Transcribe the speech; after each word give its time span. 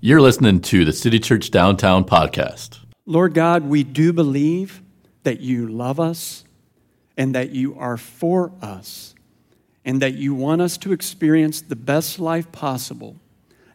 You're 0.00 0.20
listening 0.20 0.60
to 0.60 0.84
the 0.84 0.92
City 0.92 1.18
Church 1.18 1.50
Downtown 1.50 2.04
podcast. 2.04 2.78
Lord 3.04 3.34
God, 3.34 3.64
we 3.64 3.82
do 3.82 4.12
believe 4.12 4.80
that 5.24 5.40
you 5.40 5.66
love 5.66 5.98
us 5.98 6.44
and 7.16 7.34
that 7.34 7.50
you 7.50 7.76
are 7.76 7.96
for 7.96 8.52
us 8.62 9.16
and 9.84 10.00
that 10.00 10.14
you 10.14 10.36
want 10.36 10.62
us 10.62 10.78
to 10.78 10.92
experience 10.92 11.62
the 11.62 11.74
best 11.74 12.20
life 12.20 12.52
possible, 12.52 13.16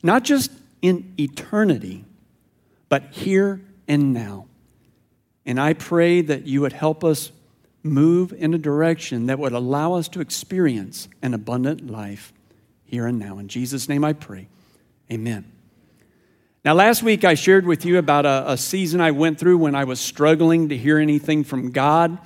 not 0.01 0.23
just 0.23 0.49
in 0.81 1.13
eternity, 1.19 2.05
but 2.87 3.03
here 3.11 3.59
and 3.89 4.13
now. 4.13 4.45
And 5.45 5.59
I 5.59 5.73
pray 5.73 6.21
that 6.21 6.47
you 6.47 6.61
would 6.61 6.71
help 6.71 7.03
us 7.03 7.33
move 7.83 8.31
in 8.31 8.53
a 8.53 8.57
direction 8.57 9.25
that 9.25 9.39
would 9.39 9.51
allow 9.51 9.95
us 9.95 10.07
to 10.07 10.21
experience 10.21 11.09
an 11.21 11.33
abundant 11.33 11.91
life 11.91 12.31
here 12.85 13.07
and 13.07 13.19
now. 13.19 13.39
In 13.39 13.49
Jesus' 13.49 13.89
name 13.89 14.05
I 14.05 14.13
pray. 14.13 14.47
Amen. 15.11 15.52
Now, 16.65 16.75
last 16.75 17.03
week 17.03 17.25
I 17.25 17.33
shared 17.33 17.65
with 17.65 17.83
you 17.83 17.97
about 17.97 18.25
a, 18.25 18.53
a 18.53 18.57
season 18.57 19.01
I 19.01 19.11
went 19.11 19.37
through 19.37 19.57
when 19.57 19.75
I 19.75 19.83
was 19.83 19.99
struggling 19.99 20.69
to 20.69 20.77
hear 20.77 20.97
anything 20.97 21.43
from 21.43 21.71
God. 21.71 22.17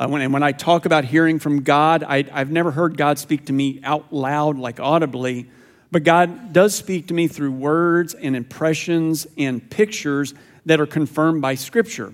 Uh, 0.00 0.08
when, 0.08 0.20
and 0.20 0.32
when 0.32 0.42
I 0.42 0.50
talk 0.50 0.84
about 0.84 1.04
hearing 1.04 1.38
from 1.38 1.62
God, 1.62 2.02
I, 2.02 2.24
I've 2.32 2.50
never 2.50 2.72
heard 2.72 2.96
God 2.96 3.20
speak 3.20 3.46
to 3.46 3.52
me 3.52 3.80
out 3.84 4.12
loud, 4.12 4.58
like 4.58 4.80
audibly, 4.80 5.48
but 5.92 6.02
God 6.02 6.52
does 6.52 6.74
speak 6.74 7.06
to 7.06 7.14
me 7.14 7.28
through 7.28 7.52
words 7.52 8.14
and 8.14 8.34
impressions 8.34 9.28
and 9.38 9.70
pictures 9.70 10.34
that 10.66 10.80
are 10.80 10.86
confirmed 10.86 11.40
by 11.40 11.54
Scripture. 11.54 12.12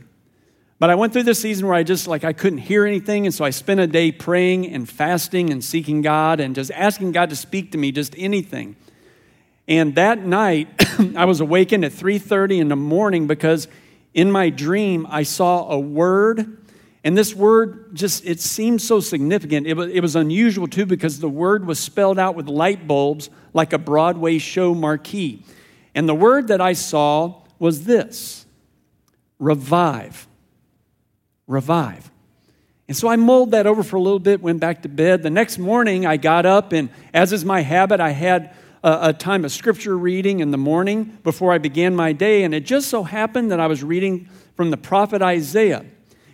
But 0.80 0.90
I 0.90 0.96
went 0.96 1.14
through 1.14 1.22
this 1.22 1.40
season 1.40 1.66
where 1.66 1.76
I 1.76 1.82
just 1.82 2.06
like 2.06 2.24
I 2.24 2.34
couldn't 2.34 2.58
hear 2.58 2.84
anything, 2.84 3.24
and 3.24 3.34
so 3.34 3.42
I 3.42 3.50
spent 3.50 3.80
a 3.80 3.86
day 3.86 4.12
praying 4.12 4.70
and 4.70 4.86
fasting 4.86 5.48
and 5.48 5.64
seeking 5.64 6.02
God 6.02 6.40
and 6.40 6.54
just 6.54 6.70
asking 6.72 7.12
God 7.12 7.30
to 7.30 7.36
speak 7.36 7.72
to 7.72 7.78
me, 7.78 7.90
just 7.90 8.14
anything. 8.18 8.76
And 9.70 9.94
that 9.94 10.18
night, 10.18 10.68
I 11.16 11.24
was 11.24 11.40
awakened 11.40 11.86
at 11.86 11.92
3:30 11.92 12.58
in 12.58 12.68
the 12.68 12.76
morning 12.76 13.26
because 13.26 13.68
in 14.12 14.30
my 14.30 14.50
dream 14.50 15.06
I 15.08 15.22
saw 15.22 15.70
a 15.70 15.78
word 15.78 16.58
and 17.02 17.16
this 17.16 17.34
word 17.34 17.94
just 17.94 18.26
it 18.26 18.40
seemed 18.40 18.82
so 18.82 19.00
significant. 19.00 19.66
It 19.66 19.74
was, 19.74 19.90
it 19.90 20.00
was 20.00 20.16
unusual 20.16 20.66
too 20.66 20.84
because 20.84 21.20
the 21.20 21.28
word 21.28 21.66
was 21.66 21.78
spelled 21.78 22.18
out 22.18 22.34
with 22.34 22.46
light 22.46 22.86
bulbs 22.86 23.30
like 23.54 23.72
a 23.72 23.78
Broadway 23.78 24.38
show 24.38 24.74
marquee. 24.74 25.44
And 25.94 26.08
the 26.08 26.14
word 26.14 26.48
that 26.48 26.60
I 26.60 26.74
saw 26.74 27.42
was 27.58 27.84
this 27.84 28.44
revive. 29.38 30.26
Revive. 31.46 32.10
And 32.86 32.96
so 32.96 33.08
I 33.08 33.16
mulled 33.16 33.52
that 33.52 33.66
over 33.66 33.82
for 33.82 33.96
a 33.96 34.00
little 34.00 34.18
bit, 34.18 34.42
went 34.42 34.60
back 34.60 34.82
to 34.82 34.88
bed. 34.88 35.22
The 35.22 35.30
next 35.30 35.58
morning 35.58 36.06
I 36.06 36.16
got 36.16 36.44
up, 36.44 36.72
and 36.72 36.90
as 37.14 37.32
is 37.32 37.44
my 37.44 37.60
habit, 37.60 38.00
I 38.00 38.10
had 38.10 38.52
a, 38.82 39.12
time 39.12 39.44
of 39.44 39.52
scripture 39.52 39.96
reading 39.96 40.40
in 40.40 40.50
the 40.50 40.58
morning 40.58 41.18
before 41.22 41.52
I 41.52 41.58
began 41.58 41.94
my 41.94 42.12
day. 42.12 42.44
And 42.44 42.54
it 42.54 42.64
just 42.64 42.88
so 42.88 43.02
happened 43.02 43.50
that 43.50 43.60
I 43.60 43.66
was 43.66 43.82
reading 43.82 44.28
from 44.54 44.70
the 44.70 44.76
prophet 44.76 45.22
Isaiah. 45.22 45.84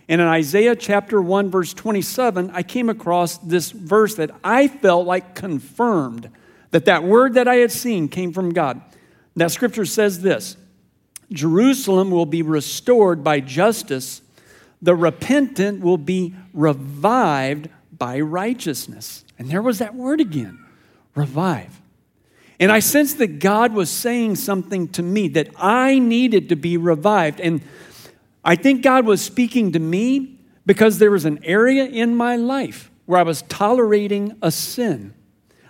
And 0.09 0.21
in 0.21 0.27
Isaiah 0.27 0.75
chapter 0.75 1.21
1, 1.21 1.51
verse 1.51 1.73
27, 1.73 2.51
I 2.51 2.63
came 2.63 2.89
across 2.89 3.37
this 3.39 3.71
verse 3.71 4.15
that 4.15 4.31
I 4.43 4.67
felt 4.67 5.05
like 5.05 5.35
confirmed 5.35 6.29
that 6.71 6.85
that 6.85 7.03
word 7.03 7.33
that 7.33 7.47
I 7.47 7.55
had 7.55 7.71
seen 7.71 8.07
came 8.07 8.31
from 8.31 8.53
God. 8.53 8.81
That 9.35 9.51
scripture 9.51 9.85
says 9.85 10.21
this 10.21 10.55
Jerusalem 11.31 12.09
will 12.09 12.25
be 12.25 12.41
restored 12.41 13.23
by 13.23 13.41
justice, 13.41 14.21
the 14.81 14.95
repentant 14.95 15.81
will 15.81 15.97
be 15.97 16.35
revived 16.53 17.69
by 17.91 18.19
righteousness. 18.19 19.25
And 19.37 19.49
there 19.49 19.61
was 19.61 19.79
that 19.79 19.95
word 19.95 20.21
again 20.21 20.63
revive. 21.15 21.81
And 22.59 22.71
I 22.71 22.79
sensed 22.79 23.19
that 23.19 23.39
God 23.39 23.73
was 23.73 23.89
saying 23.89 24.35
something 24.35 24.87
to 24.89 25.03
me 25.03 25.27
that 25.29 25.49
I 25.57 25.99
needed 25.99 26.49
to 26.49 26.55
be 26.55 26.77
revived. 26.77 27.39
And 27.39 27.61
I 28.43 28.55
think 28.55 28.81
God 28.81 29.05
was 29.05 29.21
speaking 29.21 29.73
to 29.73 29.79
me 29.79 30.39
because 30.65 30.97
there 30.97 31.11
was 31.11 31.25
an 31.25 31.39
area 31.43 31.85
in 31.85 32.15
my 32.15 32.35
life 32.35 32.89
where 33.05 33.19
I 33.19 33.23
was 33.23 33.43
tolerating 33.43 34.37
a 34.41 34.51
sin. 34.51 35.13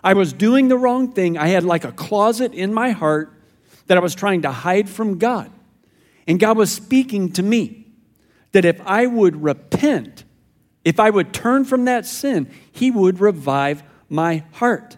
I 0.03 0.13
was 0.13 0.31
doing 0.31 0.69
the 0.69 0.78
wrong 0.78 1.11
thing. 1.11 1.38
I 1.38 1.47
had 1.47 1.63
like 1.63 1.84
a 1.84 1.91
closet 1.91 2.53
in 2.53 2.73
my 2.73 2.91
heart 2.91 3.34
that 3.88 3.97
I 3.97 4.01
was 4.01 4.16
trying 4.16 4.44
to 4.44 4.51
hide 4.51 4.90
from 4.90 5.17
God. 5.17 5.51
And 6.28 6.40
God 6.40 6.57
was 6.57 6.72
speaking 6.72 7.31
to 7.34 7.44
me 7.44 7.88
that 8.51 8.66
if 8.66 8.79
I 8.81 9.07
would 9.07 9.44
repent, 9.44 10.23
if 10.85 11.00
I 11.00 11.09
would 11.09 11.34
turn 11.34 11.66
from 11.66 11.85
that 11.85 12.06
sin, 12.06 12.50
He 12.72 12.91
would 12.91 13.19
revive 13.19 13.84
my 14.09 14.44
heart. 14.53 14.97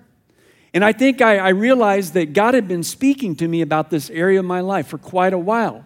And 0.73 0.85
I 0.85 0.93
think 0.93 1.21
I, 1.21 1.37
I, 1.37 1.49
realized 1.49 2.13
that 2.13 2.33
God 2.33 2.53
had 2.53 2.67
been 2.67 2.83
speaking 2.83 3.35
to 3.37 3.47
me 3.47 3.61
about 3.61 3.89
this 3.89 4.09
area 4.11 4.39
of 4.39 4.45
my 4.45 4.61
life 4.61 4.87
for 4.87 4.99
quite 4.99 5.33
a 5.33 5.37
while. 5.37 5.83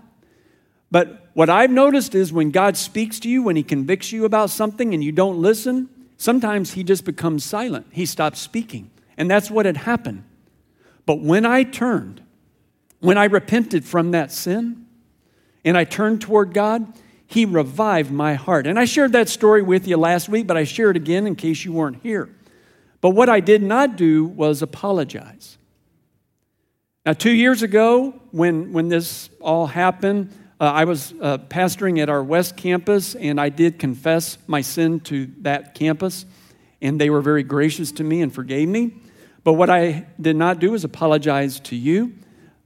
But 0.91 1.29
what 1.33 1.49
I've 1.49 1.71
noticed 1.71 2.13
is 2.15 2.33
when 2.33 2.51
God 2.51 2.75
speaks 2.75 3.19
to 3.21 3.29
you, 3.29 3.43
when 3.43 3.55
He 3.55 3.63
convicts 3.63 4.11
you 4.11 4.25
about 4.25 4.49
something 4.49 4.93
and 4.93 5.03
you 5.03 5.11
don't 5.11 5.41
listen, 5.41 5.89
sometimes 6.17 6.73
He 6.73 6.83
just 6.83 7.05
becomes 7.05 7.45
silent. 7.45 7.87
He 7.91 8.05
stops 8.05 8.39
speaking. 8.39 8.91
And 9.17 9.29
that's 9.31 9.49
what 9.49 9.65
had 9.65 9.77
happened. 9.77 10.23
But 11.05 11.21
when 11.21 11.45
I 11.45 11.63
turned, 11.63 12.21
when 12.99 13.17
I 13.17 13.25
repented 13.25 13.85
from 13.85 14.11
that 14.11 14.31
sin, 14.31 14.85
and 15.65 15.77
I 15.77 15.85
turned 15.85 16.21
toward 16.21 16.53
God, 16.53 16.91
He 17.25 17.45
revived 17.45 18.11
my 18.11 18.33
heart. 18.33 18.67
And 18.67 18.77
I 18.77 18.85
shared 18.85 19.13
that 19.13 19.29
story 19.29 19.61
with 19.61 19.87
you 19.87 19.97
last 19.97 20.27
week, 20.27 20.45
but 20.45 20.57
I 20.57 20.65
share 20.65 20.91
it 20.91 20.97
again 20.97 21.25
in 21.25 21.35
case 21.35 21.63
you 21.63 21.71
weren't 21.71 22.01
here. 22.03 22.29
But 23.03 23.09
what 23.09 23.27
I 23.27 23.41
did 23.41 23.61
not 23.61 23.97
do 23.97 24.23
was 24.23 24.61
apologize. 24.61 25.57
Now, 27.05 27.11
two 27.11 27.33
years 27.33 27.61
ago, 27.61 28.13
when, 28.31 28.71
when 28.71 28.87
this 28.87 29.29
all 29.41 29.67
happened, 29.67 30.31
uh, 30.57 30.71
I 30.71 30.85
was 30.85 31.13
uh, 31.21 31.39
pastoring 31.39 32.01
at 32.01 32.07
our 32.07 32.23
West 32.23 32.55
campus, 32.55 33.13
and 33.15 33.41
I 33.41 33.49
did 33.49 33.77
confess 33.77 34.37
my 34.47 34.61
sin 34.61 35.01
to 35.01 35.29
that 35.41 35.75
campus, 35.75 36.25
and 36.81 37.01
they 37.01 37.09
were 37.09 37.19
very 37.19 37.43
gracious 37.43 37.91
to 37.91 38.05
me 38.05 38.21
and 38.21 38.33
forgave 38.33 38.69
me. 38.69 38.95
But 39.43 39.53
what 39.53 39.69
I 39.69 40.05
did 40.21 40.37
not 40.37 40.59
do 40.59 40.73
is 40.73 40.85
apologize 40.85 41.59
to 41.59 41.75
you. 41.75 42.13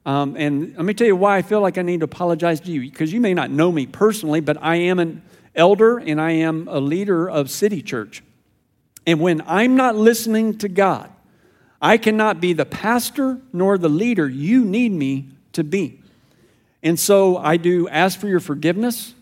Um, 0.05 0.35
and 0.37 0.75
let 0.75 0.85
me 0.85 0.93
tell 0.93 1.07
you 1.07 1.15
why 1.15 1.37
I 1.37 1.41
feel 1.41 1.61
like 1.61 1.79
I 1.79 1.81
need 1.81 2.01
to 2.01 2.05
apologize 2.05 2.59
to 2.59 2.71
you, 2.71 2.81
because 2.81 3.11
you 3.11 3.21
may 3.21 3.33
not 3.33 3.49
know 3.49 3.71
me 3.71 3.87
personally, 3.87 4.41
but 4.41 4.61
I 4.61 4.75
am 4.75 4.99
an 4.99 5.23
elder 5.55 5.97
and 5.97 6.21
I 6.21 6.33
am 6.33 6.67
a 6.67 6.79
leader 6.79 7.27
of 7.27 7.49
City 7.49 7.81
Church. 7.81 8.21
And 9.07 9.22
when 9.22 9.41
I'm 9.47 9.78
not 9.78 9.95
listening 9.95 10.57
to 10.57 10.68
God, 10.68 11.09
I 11.81 11.97
cannot 11.97 12.41
be 12.41 12.51
the 12.51 12.66
pastor 12.66 13.40
nor 13.53 13.78
the 13.78 13.90
leader 13.90 14.28
you 14.28 14.66
need 14.66 14.91
me 14.91 15.29
to 15.53 15.63
be. 15.63 16.01
And 16.84 17.00
so 17.00 17.38
I 17.38 17.56
do 17.56 17.88
ask 17.88 18.19
for 18.19 18.28
your 18.28 18.41
forgiveness, 18.41 19.16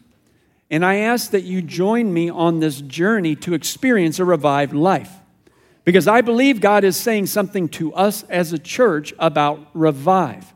and 0.72 0.84
I 0.84 0.95
ask 0.95 1.29
that 1.31 1.44
you 1.44 1.62
join 1.62 2.12
me 2.12 2.31
on 2.31 2.59
this 2.59 2.81
journey 2.81 3.35
to 3.38 3.53
experience 3.53 4.18
a 4.18 4.25
revived 4.25 4.74
life. 4.74 5.12
Because 5.84 6.07
I 6.07 6.22
believe 6.22 6.62
God 6.62 6.84
is 6.84 6.97
saying 6.97 7.28
something 7.28 7.69
to 7.69 7.94
us 7.94 8.24
as 8.24 8.51
a 8.51 8.57
church 8.57 9.13
about 9.19 9.69
revive. 9.75 10.51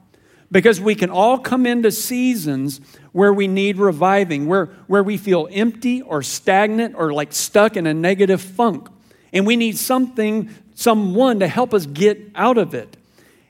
Because 0.51 0.81
we 0.81 0.95
can 0.95 1.11
all 1.11 1.37
come 1.37 1.67
into 1.67 1.91
seasons 1.91 2.81
where 3.11 3.31
we 3.31 3.47
need 3.47 3.77
reviving, 3.77 4.47
where, 4.47 4.65
where 4.87 5.03
we 5.03 5.17
feel 5.17 5.47
empty 5.51 6.01
or 6.01 6.23
stagnant 6.23 6.95
or 6.97 7.13
like 7.13 7.31
stuck 7.31 7.77
in 7.77 7.85
a 7.85 7.93
negative 7.93 8.41
funk 8.41 8.89
and 9.33 9.45
we 9.45 9.55
need 9.55 9.77
something, 9.77 10.49
someone 10.75 11.39
to 11.39 11.47
help 11.47 11.73
us 11.73 11.85
get 11.85 12.19
out 12.35 12.57
of 12.57 12.73
it. 12.73 12.97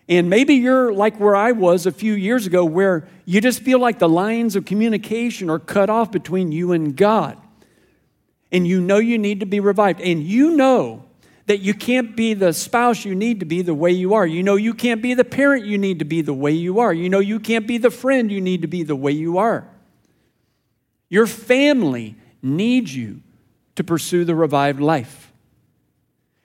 And 0.08 0.30
maybe 0.30 0.56
you're 0.56 0.92
like 0.92 1.20
where 1.20 1.36
I 1.36 1.52
was 1.52 1.86
a 1.86 1.92
few 1.92 2.14
years 2.14 2.48
ago, 2.48 2.66
where 2.66 3.08
you 3.26 3.42
just 3.42 3.62
feel 3.62 3.80
like 3.80 4.00
the 4.00 4.10
lines 4.10 4.56
of 4.56 4.66
communication 4.66 5.50
are 5.52 5.60
cut 5.60 5.90
off 5.90 6.12
between 6.12 6.52
you 6.52 6.72
and 6.72 6.96
God. 6.96 7.38
And 8.52 8.68
you 8.68 8.82
know 8.82 8.98
you 8.98 9.20
need 9.20 9.42
to 9.42 9.46
be 9.46 9.60
revived. 9.60 10.02
And 10.02 10.24
you 10.24 10.56
know 10.56 11.06
that 11.46 11.60
you 11.60 11.76
can't 11.76 12.16
be 12.16 12.34
the 12.34 12.54
spouse 12.54 13.06
you 13.06 13.16
need 13.16 13.40
to 13.40 13.46
be 13.46 13.62
the 13.62 13.74
way 13.74 13.92
you 13.92 14.16
are. 14.16 14.26
You 14.26 14.44
know 14.44 14.56
you 14.56 14.74
can't 14.74 15.02
be 15.02 15.14
the 15.14 15.24
parent 15.24 15.66
you 15.66 15.78
need 15.78 16.00
to 16.00 16.06
be 16.06 16.22
the 16.22 16.34
way 16.34 16.52
you 16.52 16.80
are. 16.80 16.94
You 16.94 17.10
know 17.10 17.20
you 17.20 17.40
can't 17.40 17.68
be 17.68 17.78
the 17.78 17.92
friend 17.92 18.32
you 18.32 18.42
need 18.42 18.64
to 18.64 18.68
be 18.68 18.84
the 18.84 18.96
way 18.96 19.12
you 19.12 19.38
are. 19.38 19.68
Your 21.10 21.26
family 21.28 22.16
needs 22.42 22.96
you 22.96 23.22
to 23.76 23.84
pursue 23.84 24.26
the 24.26 24.36
revived 24.36 24.80
life. 24.80 25.29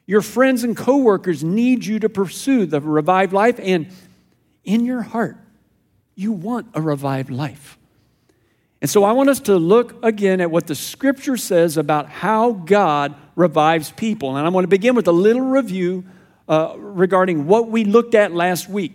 Your 0.06 0.20
friends 0.20 0.64
and 0.64 0.76
coworkers 0.76 1.42
need 1.42 1.84
you 1.86 1.98
to 2.00 2.08
pursue 2.08 2.66
the 2.66 2.80
revived 2.80 3.32
life, 3.32 3.58
and 3.62 3.88
in 4.64 4.84
your 4.84 5.02
heart, 5.02 5.36
you 6.14 6.32
want 6.32 6.68
a 6.74 6.80
revived 6.80 7.30
life. 7.30 7.78
And 8.80 8.90
so 8.90 9.02
I 9.02 9.12
want 9.12 9.30
us 9.30 9.40
to 9.40 9.56
look 9.56 10.04
again 10.04 10.42
at 10.42 10.50
what 10.50 10.66
the 10.66 10.74
scripture 10.74 11.38
says 11.38 11.78
about 11.78 12.10
how 12.10 12.52
God 12.52 13.14
revives 13.34 13.90
people. 13.92 14.36
And 14.36 14.46
I 14.46 14.50
want 14.50 14.64
to 14.64 14.68
begin 14.68 14.94
with 14.94 15.08
a 15.08 15.12
little 15.12 15.40
review 15.40 16.04
uh, 16.48 16.74
regarding 16.76 17.46
what 17.46 17.70
we 17.70 17.84
looked 17.84 18.14
at 18.14 18.32
last 18.32 18.68
week. 18.68 18.92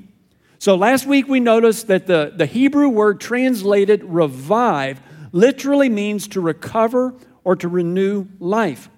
So 0.60 0.76
last 0.76 1.08
week 1.08 1.28
we 1.28 1.40
noticed 1.40 1.88
that 1.88 2.06
the, 2.06 2.32
the 2.36 2.46
Hebrew 2.46 2.90
word 2.90 3.20
translated 3.20 4.04
revive 4.04 5.02
literally 5.32 5.90
means 5.90 6.28
to 6.30 6.42
recover 6.42 7.16
or 7.44 7.56
to 7.56 7.68
renew 7.68 8.28
life. 8.40 8.90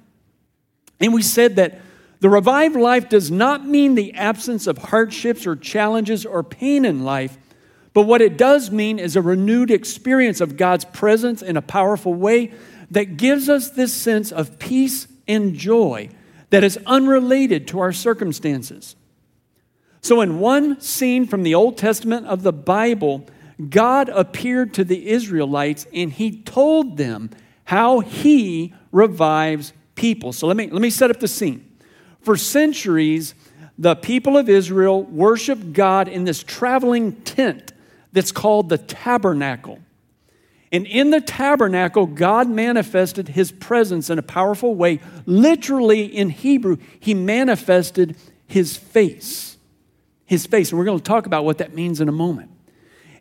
And 0.99 1.13
we 1.13 1.21
said 1.21 1.55
that 1.55 1.79
the 2.21 2.29
revived 2.29 2.75
life 2.75 3.09
does 3.09 3.29
not 3.29 3.67
mean 3.67 3.95
the 3.95 4.13
absence 4.13 4.67
of 4.67 4.77
hardships 4.77 5.45
or 5.45 5.55
challenges 5.55 6.25
or 6.25 6.43
pain 6.43 6.85
in 6.85 7.03
life, 7.03 7.37
But 7.93 8.03
what 8.03 8.21
it 8.21 8.37
does 8.37 8.71
mean 8.71 8.99
is 8.99 9.15
a 9.15 9.21
renewed 9.21 9.69
experience 9.69 10.39
of 10.39 10.55
God's 10.55 10.85
presence 10.85 11.41
in 11.41 11.57
a 11.57 11.61
powerful 11.61 12.13
way 12.13 12.53
that 12.91 13.17
gives 13.17 13.49
us 13.49 13.69
this 13.69 13.93
sense 13.93 14.31
of 14.31 14.59
peace 14.59 15.07
and 15.27 15.55
joy 15.55 16.09
that 16.51 16.63
is 16.63 16.79
unrelated 16.85 17.67
to 17.69 17.79
our 17.79 17.91
circumstances. 17.91 18.95
So, 20.01 20.21
in 20.21 20.39
one 20.39 20.79
scene 20.81 21.27
from 21.27 21.43
the 21.43 21.53
Old 21.53 21.77
Testament 21.77 22.27
of 22.27 22.43
the 22.43 22.53
Bible, 22.53 23.27
God 23.69 24.09
appeared 24.09 24.73
to 24.75 24.83
the 24.83 25.09
Israelites 25.09 25.85
and 25.93 26.11
he 26.11 26.41
told 26.41 26.97
them 26.97 27.29
how 27.65 27.99
he 27.99 28.73
revives 28.91 29.73
people. 29.95 30.33
So, 30.33 30.47
let 30.47 30.57
me, 30.57 30.69
let 30.69 30.81
me 30.81 30.89
set 30.89 31.11
up 31.11 31.19
the 31.19 31.27
scene. 31.27 31.70
For 32.21 32.37
centuries, 32.37 33.33
the 33.77 33.95
people 33.95 34.37
of 34.37 34.47
Israel 34.47 35.03
worshiped 35.03 35.73
God 35.73 36.07
in 36.07 36.23
this 36.23 36.43
traveling 36.43 37.13
tent 37.21 37.73
that's 38.13 38.31
called 38.31 38.69
the 38.69 38.77
tabernacle. 38.77 39.79
And 40.71 40.85
in 40.85 41.09
the 41.09 41.19
tabernacle, 41.19 42.05
God 42.05 42.49
manifested 42.49 43.29
his 43.29 43.51
presence 43.51 44.09
in 44.09 44.17
a 44.19 44.23
powerful 44.23 44.73
way. 44.73 45.01
Literally, 45.25 46.05
in 46.05 46.29
Hebrew, 46.29 46.77
he 46.99 47.13
manifested 47.13 48.15
his 48.47 48.77
face. 48.77 49.57
His 50.25 50.45
face. 50.45 50.71
And 50.71 50.79
we're 50.79 50.85
going 50.85 50.99
to 50.99 51.03
talk 51.03 51.25
about 51.25 51.43
what 51.43 51.57
that 51.57 51.73
means 51.73 51.99
in 51.99 52.07
a 52.07 52.13
moment. 52.13 52.51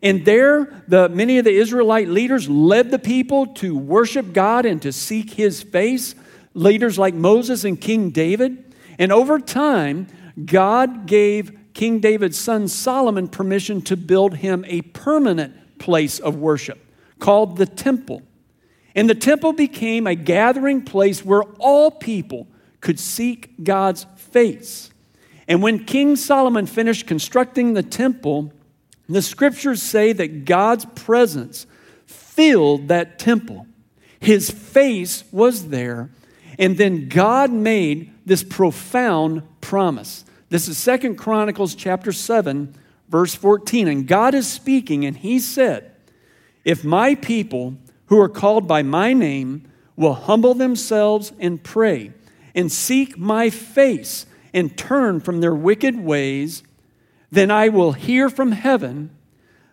And 0.01 0.25
there, 0.25 0.83
the, 0.87 1.09
many 1.09 1.37
of 1.39 1.45
the 1.45 1.53
Israelite 1.53 2.07
leaders 2.07 2.49
led 2.49 2.89
the 2.89 2.99
people 2.99 3.47
to 3.47 3.75
worship 3.77 4.33
God 4.33 4.65
and 4.65 4.81
to 4.81 4.91
seek 4.91 5.31
his 5.31 5.61
face. 5.61 6.15
Leaders 6.53 6.97
like 6.97 7.13
Moses 7.13 7.65
and 7.65 7.79
King 7.79 8.11
David. 8.11 8.70
And 8.99 9.11
over 9.11 9.39
time, 9.39 10.07
God 10.45 11.05
gave 11.05 11.57
King 11.73 11.99
David's 11.99 12.37
son 12.37 12.67
Solomon 12.67 13.27
permission 13.27 13.81
to 13.83 13.97
build 13.97 14.35
him 14.35 14.65
a 14.67 14.81
permanent 14.81 15.79
place 15.79 16.19
of 16.19 16.35
worship 16.35 16.79
called 17.19 17.57
the 17.57 17.65
temple. 17.65 18.21
And 18.93 19.09
the 19.09 19.15
temple 19.15 19.53
became 19.53 20.05
a 20.05 20.15
gathering 20.15 20.83
place 20.83 21.23
where 21.23 21.43
all 21.59 21.91
people 21.91 22.47
could 22.81 22.99
seek 22.99 23.63
God's 23.63 24.05
face. 24.17 24.89
And 25.47 25.61
when 25.61 25.85
King 25.85 26.15
Solomon 26.15 26.65
finished 26.65 27.07
constructing 27.07 27.73
the 27.73 27.83
temple, 27.83 28.53
the 29.07 29.21
scriptures 29.21 29.81
say 29.81 30.13
that 30.13 30.45
God's 30.45 30.85
presence 30.85 31.65
filled 32.05 32.87
that 32.89 33.19
temple. 33.19 33.67
His 34.19 34.49
face 34.49 35.23
was 35.31 35.69
there. 35.69 36.09
And 36.61 36.77
then 36.77 37.09
God 37.09 37.51
made 37.51 38.13
this 38.23 38.43
profound 38.43 39.41
promise. 39.61 40.23
This 40.49 40.67
is 40.67 40.77
Second 40.77 41.15
Chronicles 41.15 41.73
chapter 41.73 42.11
7, 42.11 42.75
verse 43.09 43.33
14. 43.33 43.87
And 43.87 44.07
God 44.07 44.35
is 44.35 44.47
speaking, 44.47 45.03
and 45.03 45.17
he 45.17 45.39
said, 45.39 45.91
If 46.63 46.83
my 46.83 47.15
people 47.15 47.77
who 48.05 48.21
are 48.21 48.29
called 48.29 48.67
by 48.67 48.83
my 48.83 49.11
name 49.11 49.71
will 49.95 50.13
humble 50.13 50.53
themselves 50.53 51.33
and 51.39 51.63
pray 51.63 52.11
and 52.53 52.71
seek 52.71 53.17
my 53.17 53.49
face 53.49 54.27
and 54.53 54.77
turn 54.77 55.19
from 55.19 55.41
their 55.41 55.55
wicked 55.55 55.99
ways, 55.99 56.61
then 57.31 57.49
I 57.49 57.69
will 57.69 57.93
hear 57.93 58.29
from 58.29 58.51
heaven, 58.51 59.09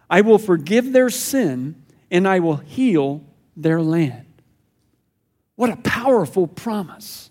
I 0.09 0.23
will 0.23 0.39
forgive 0.39 0.93
their 0.93 1.11
sin, 1.11 1.85
and 2.11 2.27
I 2.27 2.39
will 2.39 2.57
heal 2.57 3.25
their 3.55 3.83
land. 3.83 4.28
What 5.59 5.71
a 5.71 5.77
powerful 5.77 6.47
promise. 6.47 7.31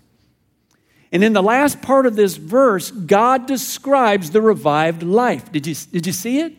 And 1.14 1.24
in 1.24 1.32
the 1.32 1.42
last 1.42 1.82
part 1.82 2.06
of 2.06 2.18
this 2.18 2.36
verse, 2.36 2.92
God 2.92 3.46
describes 3.46 4.32
the 4.32 4.42
revived 4.42 5.02
life. 5.02 5.50
Did 5.50 5.66
you, 5.66 5.74
did 5.94 6.06
you 6.06 6.12
see 6.12 6.42
it? 6.42 6.54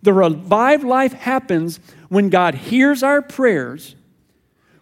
The 0.00 0.14
revived 0.14 0.82
life 0.82 1.12
happens 1.12 1.78
when 2.08 2.30
God 2.30 2.54
hears 2.54 3.02
our 3.02 3.20
prayers, 3.20 3.94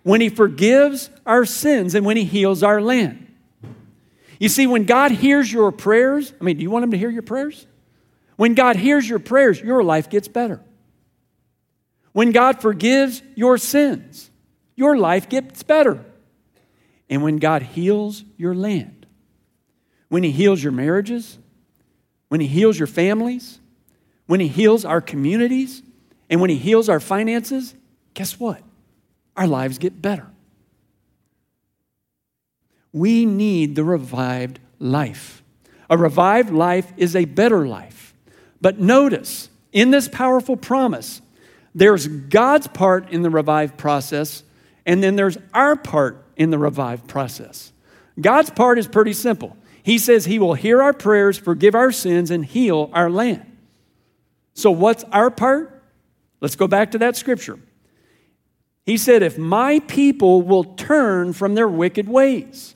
when 0.04 0.20
He 0.20 0.28
forgives 0.28 1.10
our 1.26 1.44
sins, 1.44 1.96
and 1.96 2.06
when 2.06 2.16
He 2.16 2.22
heals 2.22 2.62
our 2.62 2.80
land. 2.80 3.26
You 4.38 4.48
see, 4.48 4.68
when 4.68 4.84
God 4.84 5.10
hears 5.10 5.52
your 5.52 5.72
prayers, 5.72 6.32
I 6.40 6.44
mean, 6.44 6.56
do 6.56 6.62
you 6.62 6.70
want 6.70 6.84
Him 6.84 6.92
to 6.92 6.98
hear 6.98 7.10
your 7.10 7.22
prayers? 7.22 7.66
When 8.36 8.54
God 8.54 8.76
hears 8.76 9.08
your 9.08 9.18
prayers, 9.18 9.60
your 9.60 9.82
life 9.82 10.08
gets 10.08 10.28
better. 10.28 10.60
When 12.12 12.30
God 12.30 12.62
forgives 12.62 13.22
your 13.34 13.58
sins, 13.58 14.30
your 14.76 14.96
life 14.96 15.28
gets 15.28 15.64
better 15.64 16.04
and 17.12 17.22
when 17.22 17.36
God 17.36 17.60
heals 17.60 18.24
your 18.38 18.54
land, 18.54 19.04
when 20.08 20.22
He 20.22 20.30
heals 20.30 20.62
your 20.62 20.72
marriages, 20.72 21.38
when 22.28 22.40
He 22.40 22.46
heals 22.46 22.78
your 22.78 22.86
families, 22.86 23.60
when 24.24 24.40
He 24.40 24.48
heals 24.48 24.86
our 24.86 25.02
communities, 25.02 25.82
and 26.30 26.40
when 26.40 26.48
He 26.48 26.56
heals 26.56 26.88
our 26.88 27.00
finances, 27.00 27.74
guess 28.14 28.40
what? 28.40 28.62
Our 29.36 29.46
lives 29.46 29.76
get 29.76 30.00
better. 30.00 30.26
We 32.94 33.26
need 33.26 33.76
the 33.76 33.84
revived 33.84 34.58
life. 34.78 35.42
A 35.90 35.98
revived 35.98 36.48
life 36.48 36.90
is 36.96 37.14
a 37.14 37.26
better 37.26 37.66
life. 37.66 38.14
But 38.62 38.80
notice, 38.80 39.50
in 39.70 39.90
this 39.90 40.08
powerful 40.08 40.56
promise, 40.56 41.20
there's 41.74 42.06
God's 42.06 42.68
part 42.68 43.10
in 43.10 43.20
the 43.20 43.28
revived 43.28 43.76
process, 43.76 44.44
and 44.86 45.02
then 45.02 45.16
there's 45.16 45.36
our 45.52 45.76
part 45.76 46.24
in 46.42 46.50
the 46.50 46.58
revived 46.58 47.06
process. 47.06 47.72
God's 48.20 48.50
part 48.50 48.78
is 48.78 48.88
pretty 48.88 49.12
simple. 49.12 49.56
He 49.82 49.96
says 49.96 50.24
He 50.24 50.40
will 50.40 50.54
hear 50.54 50.82
our 50.82 50.92
prayers, 50.92 51.38
forgive 51.38 51.74
our 51.76 51.92
sins, 51.92 52.30
and 52.30 52.44
heal 52.44 52.90
our 52.92 53.08
land. 53.08 53.46
So, 54.54 54.72
what's 54.72 55.04
our 55.04 55.30
part? 55.30 55.82
Let's 56.40 56.56
go 56.56 56.66
back 56.66 56.90
to 56.90 56.98
that 56.98 57.16
scripture. 57.16 57.60
He 58.84 58.96
said, 58.96 59.22
If 59.22 59.38
my 59.38 59.78
people 59.78 60.42
will 60.42 60.64
turn 60.64 61.32
from 61.32 61.54
their 61.54 61.68
wicked 61.68 62.08
ways. 62.08 62.74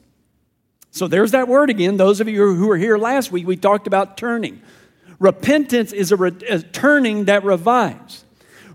So, 0.92 1.08
there's 1.08 1.32
that 1.32 1.48
word 1.48 1.69
again. 1.69 1.96
Those 1.96 2.20
of 2.20 2.28
you 2.28 2.54
who 2.54 2.69
were 2.69 2.78
here 2.78 2.96
last 2.96 3.32
week, 3.32 3.46
we 3.46 3.56
talked 3.56 3.88
about 3.88 4.16
turning. 4.16 4.62
Repentance 5.19 5.92
is 5.92 6.12
a, 6.12 6.16
re- 6.16 6.46
a 6.48 6.60
turning 6.60 7.24
that 7.24 7.42
revives. 7.42 8.24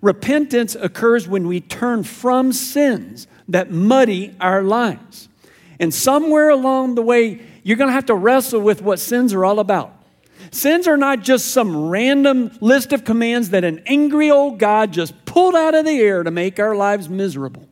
Repentance 0.01 0.75
occurs 0.75 1.27
when 1.27 1.47
we 1.47 1.61
turn 1.61 2.03
from 2.03 2.51
sins 2.51 3.27
that 3.51 3.71
muddy 3.71 4.35
our 4.39 4.63
lives. 4.63 5.29
And 5.79 5.93
somewhere 5.93 6.49
along 6.49 6.95
the 6.95 7.01
way, 7.01 7.41
you're 7.63 7.77
going 7.77 7.89
to 7.89 7.93
have 7.93 8.07
to 8.07 8.15
wrestle 8.15 8.61
with 8.61 8.81
what 8.81 8.99
sins 8.99 9.33
are 9.33 9.45
all 9.45 9.59
about. 9.59 9.93
Sins 10.51 10.87
are 10.87 10.97
not 10.97 11.21
just 11.21 11.47
some 11.47 11.89
random 11.89 12.51
list 12.59 12.91
of 12.91 13.05
commands 13.05 13.51
that 13.51 13.63
an 13.63 13.81
angry 13.85 14.29
old 14.29 14.59
God 14.59 14.91
just 14.91 15.25
pulled 15.25 15.55
out 15.55 15.75
of 15.75 15.85
the 15.85 15.99
air 15.99 16.23
to 16.23 16.31
make 16.31 16.59
our 16.59 16.75
lives 16.75 17.07
miserable. 17.07 17.67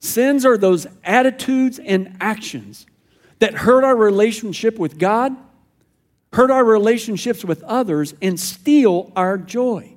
Sins 0.00 0.44
are 0.44 0.56
those 0.56 0.86
attitudes 1.02 1.78
and 1.78 2.16
actions 2.20 2.86
that 3.38 3.54
hurt 3.54 3.84
our 3.84 3.96
relationship 3.96 4.78
with 4.78 4.98
God, 4.98 5.34
hurt 6.32 6.50
our 6.50 6.64
relationships 6.64 7.44
with 7.44 7.62
others, 7.64 8.14
and 8.20 8.38
steal 8.38 9.12
our 9.16 9.36
joy. 9.38 9.96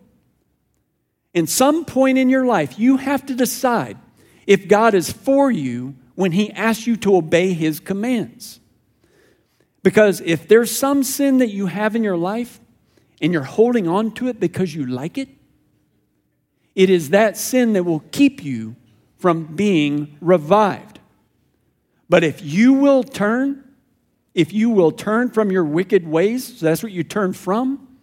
In 1.34 1.46
some 1.46 1.86
point 1.86 2.18
in 2.18 2.30
your 2.30 2.46
life, 2.46 2.80
you 2.80 2.98
have 2.98 3.26
to 3.28 3.36
decide 3.36 3.98
if 4.48 4.68
God 4.68 4.96
is 4.96 5.12
for 5.12 5.52
you 5.52 5.96
when 6.16 6.32
He 6.32 6.52
asks 6.52 6.88
you 6.88 6.96
to 6.98 7.18
obey 7.18 7.54
His 7.54 7.80
commands. 7.80 8.60
Because 9.84 10.22
if 10.22 10.48
there's 10.48 10.76
some 10.76 11.04
sin 11.04 11.38
that 11.38 11.50
you 11.50 11.68
have 11.68 11.96
in 11.96 12.04
your 12.04 12.18
life 12.18 12.60
and 13.22 13.32
you're 13.32 13.44
holding 13.44 13.88
on 13.88 14.12
to 14.16 14.28
it 14.28 14.40
because 14.40 14.74
you 14.74 14.88
like 14.88 15.18
it, 15.18 15.30
it 16.74 16.90
is 16.90 17.12
that 17.12 17.38
sin 17.38 17.74
that 17.74 17.84
will 17.84 18.04
keep 18.12 18.44
you 18.44 18.76
from 19.18 19.56
being 19.56 20.18
revived. 20.22 21.00
But 22.10 22.24
if 22.24 22.42
you 22.42 22.74
will 22.74 23.04
turn, 23.04 23.64
if 24.34 24.54
you 24.54 24.70
will 24.70 24.92
turn 24.92 25.30
from 25.30 25.52
your 25.52 25.66
wicked 25.66 26.08
ways, 26.08 26.60
so 26.60 26.66
that's 26.66 26.84
what 26.84 26.92
you 26.92 27.04
turn 27.04 27.34
from, 27.34 27.98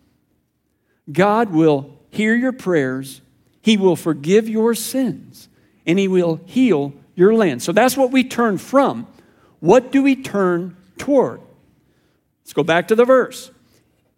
God 1.11 1.51
will 1.51 1.99
hear 2.11 2.35
your 2.35 2.53
prayers 2.53 3.21
he 3.65 3.79
will 3.79 3.97
forgive 3.97 4.47
your 4.47 4.75
sins 4.75 5.49
and 5.87 5.99
He 5.99 6.09
will 6.09 6.41
heal 6.47 6.93
your 7.15 7.35
land. 7.35 7.63
So 7.63 7.73
that's 7.73 7.97
what 7.97 8.11
we 8.11 8.25
turn 8.25 8.59
from. 8.59 9.07
What 9.61 9.93
do 9.93 10.03
we 10.03 10.17
turn 10.17 10.77
toward? 10.99 11.41
Let's 12.43 12.53
go 12.53 12.63
back 12.63 12.89
to 12.89 12.95
the 12.95 13.05
verse. 13.05 13.51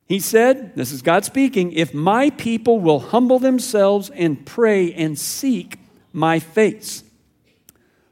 He 0.06 0.20
said, 0.20 0.74
This 0.76 0.92
is 0.92 1.02
God 1.02 1.24
speaking, 1.24 1.72
if 1.72 1.92
my 1.92 2.30
people 2.30 2.80
will 2.80 3.00
humble 3.00 3.38
themselves 3.38 4.10
and 4.10 4.44
pray 4.46 4.92
and 4.92 5.18
seek 5.18 5.78
my 6.12 6.38
face. 6.38 7.02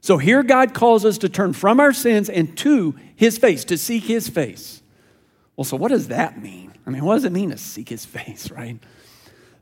So 0.01 0.19
here 0.19 0.43
God 0.43 0.75
calls 0.75 1.05
us 1.05 1.19
to 1.19 1.29
turn 1.29 1.55
from 1.55 1.81
our 1.81 1.93
sins 1.93 2.29
and 2.29 2.57
to 2.59 2.95
his 3.17 3.39
face, 3.39 3.65
to 3.67 3.79
seek 3.79 4.05
his 4.05 4.29
face. 4.29 4.83
Well, 5.57 5.65
so 5.65 5.77
what 5.77 5.89
does 5.89 6.09
that 6.09 6.43
mean? 6.43 6.73
I 6.87 6.91
mean, 6.91 7.05
what 7.05 7.15
does 7.15 7.25
it 7.25 7.33
mean 7.33 7.51
to 7.51 7.57
seek 7.57 7.89
his 7.89 8.05
face, 8.05 8.51
right? 8.51 8.79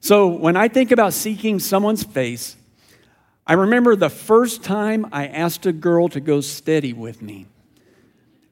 So 0.00 0.28
when 0.28 0.56
I 0.56 0.68
think 0.68 0.90
about 0.90 1.12
seeking 1.12 1.60
someone's 1.60 2.02
face, 2.02 2.56
I 3.46 3.54
remember 3.54 3.96
the 3.96 4.10
first 4.10 4.62
time 4.62 5.06
I 5.10 5.26
asked 5.26 5.66
a 5.66 5.72
girl 5.72 6.08
to 6.10 6.20
go 6.20 6.40
steady 6.40 6.92
with 6.92 7.20
me. 7.20 7.46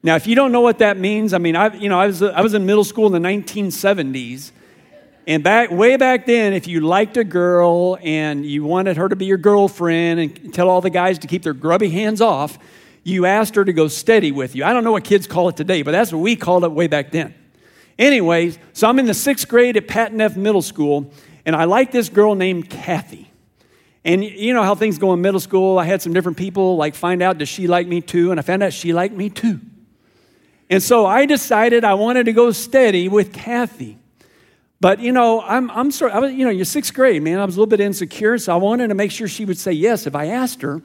Now, 0.03 0.15
if 0.15 0.27
you 0.27 0.35
don't 0.35 0.51
know 0.51 0.61
what 0.61 0.79
that 0.79 0.97
means, 0.97 1.33
I 1.33 1.37
mean, 1.37 1.55
I, 1.55 1.73
you 1.75 1.87
know, 1.87 1.99
I 1.99 2.07
was, 2.07 2.21
I 2.21 2.41
was 2.41 2.53
in 2.53 2.65
middle 2.65 2.83
school 2.83 3.13
in 3.13 3.21
the 3.21 3.29
1970s, 3.29 4.51
And 5.27 5.43
back 5.43 5.69
way 5.69 5.95
back 5.95 6.25
then, 6.25 6.53
if 6.53 6.67
you 6.67 6.81
liked 6.81 7.15
a 7.17 7.23
girl 7.23 7.97
and 8.01 8.45
you 8.45 8.63
wanted 8.63 8.97
her 8.97 9.07
to 9.07 9.15
be 9.15 9.25
your 9.25 9.37
girlfriend 9.37 10.19
and 10.19 10.53
tell 10.53 10.69
all 10.69 10.81
the 10.81 10.89
guys 10.89 11.19
to 11.19 11.27
keep 11.27 11.43
their 11.43 11.53
grubby 11.53 11.89
hands 11.89 12.19
off, 12.19 12.57
you 13.03 13.25
asked 13.25 13.55
her 13.55 13.63
to 13.63 13.73
go 13.73 13.87
steady 13.87 14.31
with 14.31 14.55
you. 14.55 14.63
I 14.63 14.73
don't 14.73 14.83
know 14.83 14.91
what 14.91 15.03
kids 15.03 15.27
call 15.27 15.47
it 15.49 15.55
today, 15.55 15.83
but 15.83 15.91
that's 15.91 16.11
what 16.11 16.19
we 16.19 16.35
called 16.35 16.63
it 16.63 16.71
way 16.71 16.87
back 16.87 17.11
then. 17.11 17.33
Anyways, 17.97 18.57
so 18.73 18.89
I'm 18.89 18.99
in 18.99 19.05
the 19.05 19.13
sixth 19.13 19.47
grade 19.47 19.77
at 19.77 19.87
Pat 19.87 20.13
Neff 20.13 20.35
Middle 20.35 20.61
School, 20.61 21.11
and 21.45 21.55
I 21.55 21.65
like 21.65 21.91
this 21.91 22.09
girl 22.09 22.35
named 22.35 22.69
Kathy. 22.69 23.30
And 24.03 24.23
you 24.23 24.53
know 24.53 24.63
how 24.63 24.73
things 24.73 24.97
go 24.97 25.13
in 25.13 25.21
middle 25.21 25.39
school. 25.39 25.77
I 25.77 25.85
had 25.85 26.01
some 26.01 26.13
different 26.13 26.37
people 26.37 26.75
like 26.75 26.95
find 26.95 27.21
out, 27.21 27.37
does 27.37 27.49
she 27.49 27.67
like 27.67 27.87
me 27.87 28.01
too? 28.01 28.31
And 28.31 28.39
I 28.39 28.43
found 28.43 28.63
out 28.63 28.73
she 28.73 28.93
liked 28.93 29.13
me 29.13 29.29
too. 29.29 29.59
And 30.69 30.81
so 30.81 31.05
I 31.05 31.25
decided 31.25 31.83
I 31.83 31.93
wanted 31.93 32.25
to 32.25 32.33
go 32.33 32.51
steady 32.51 33.07
with 33.07 33.33
Kathy. 33.33 33.97
But 34.79 34.99
you 34.99 35.11
know, 35.11 35.41
I'm, 35.41 35.69
I'm 35.69 35.91
sort 35.91 36.13
of, 36.13 36.31
you 36.31 36.45
know, 36.45 36.49
you're 36.49 36.65
sixth 36.65 36.93
grade, 36.93 37.21
man. 37.21 37.39
I 37.39 37.45
was 37.45 37.55
a 37.55 37.59
little 37.59 37.69
bit 37.69 37.79
insecure, 37.79 38.39
so 38.39 38.53
I 38.53 38.55
wanted 38.55 38.87
to 38.87 38.95
make 38.95 39.11
sure 39.11 39.27
she 39.27 39.45
would 39.45 39.59
say 39.59 39.73
yes 39.73 40.07
if 40.07 40.15
I 40.15 40.27
asked 40.27 40.63
her. 40.63 40.81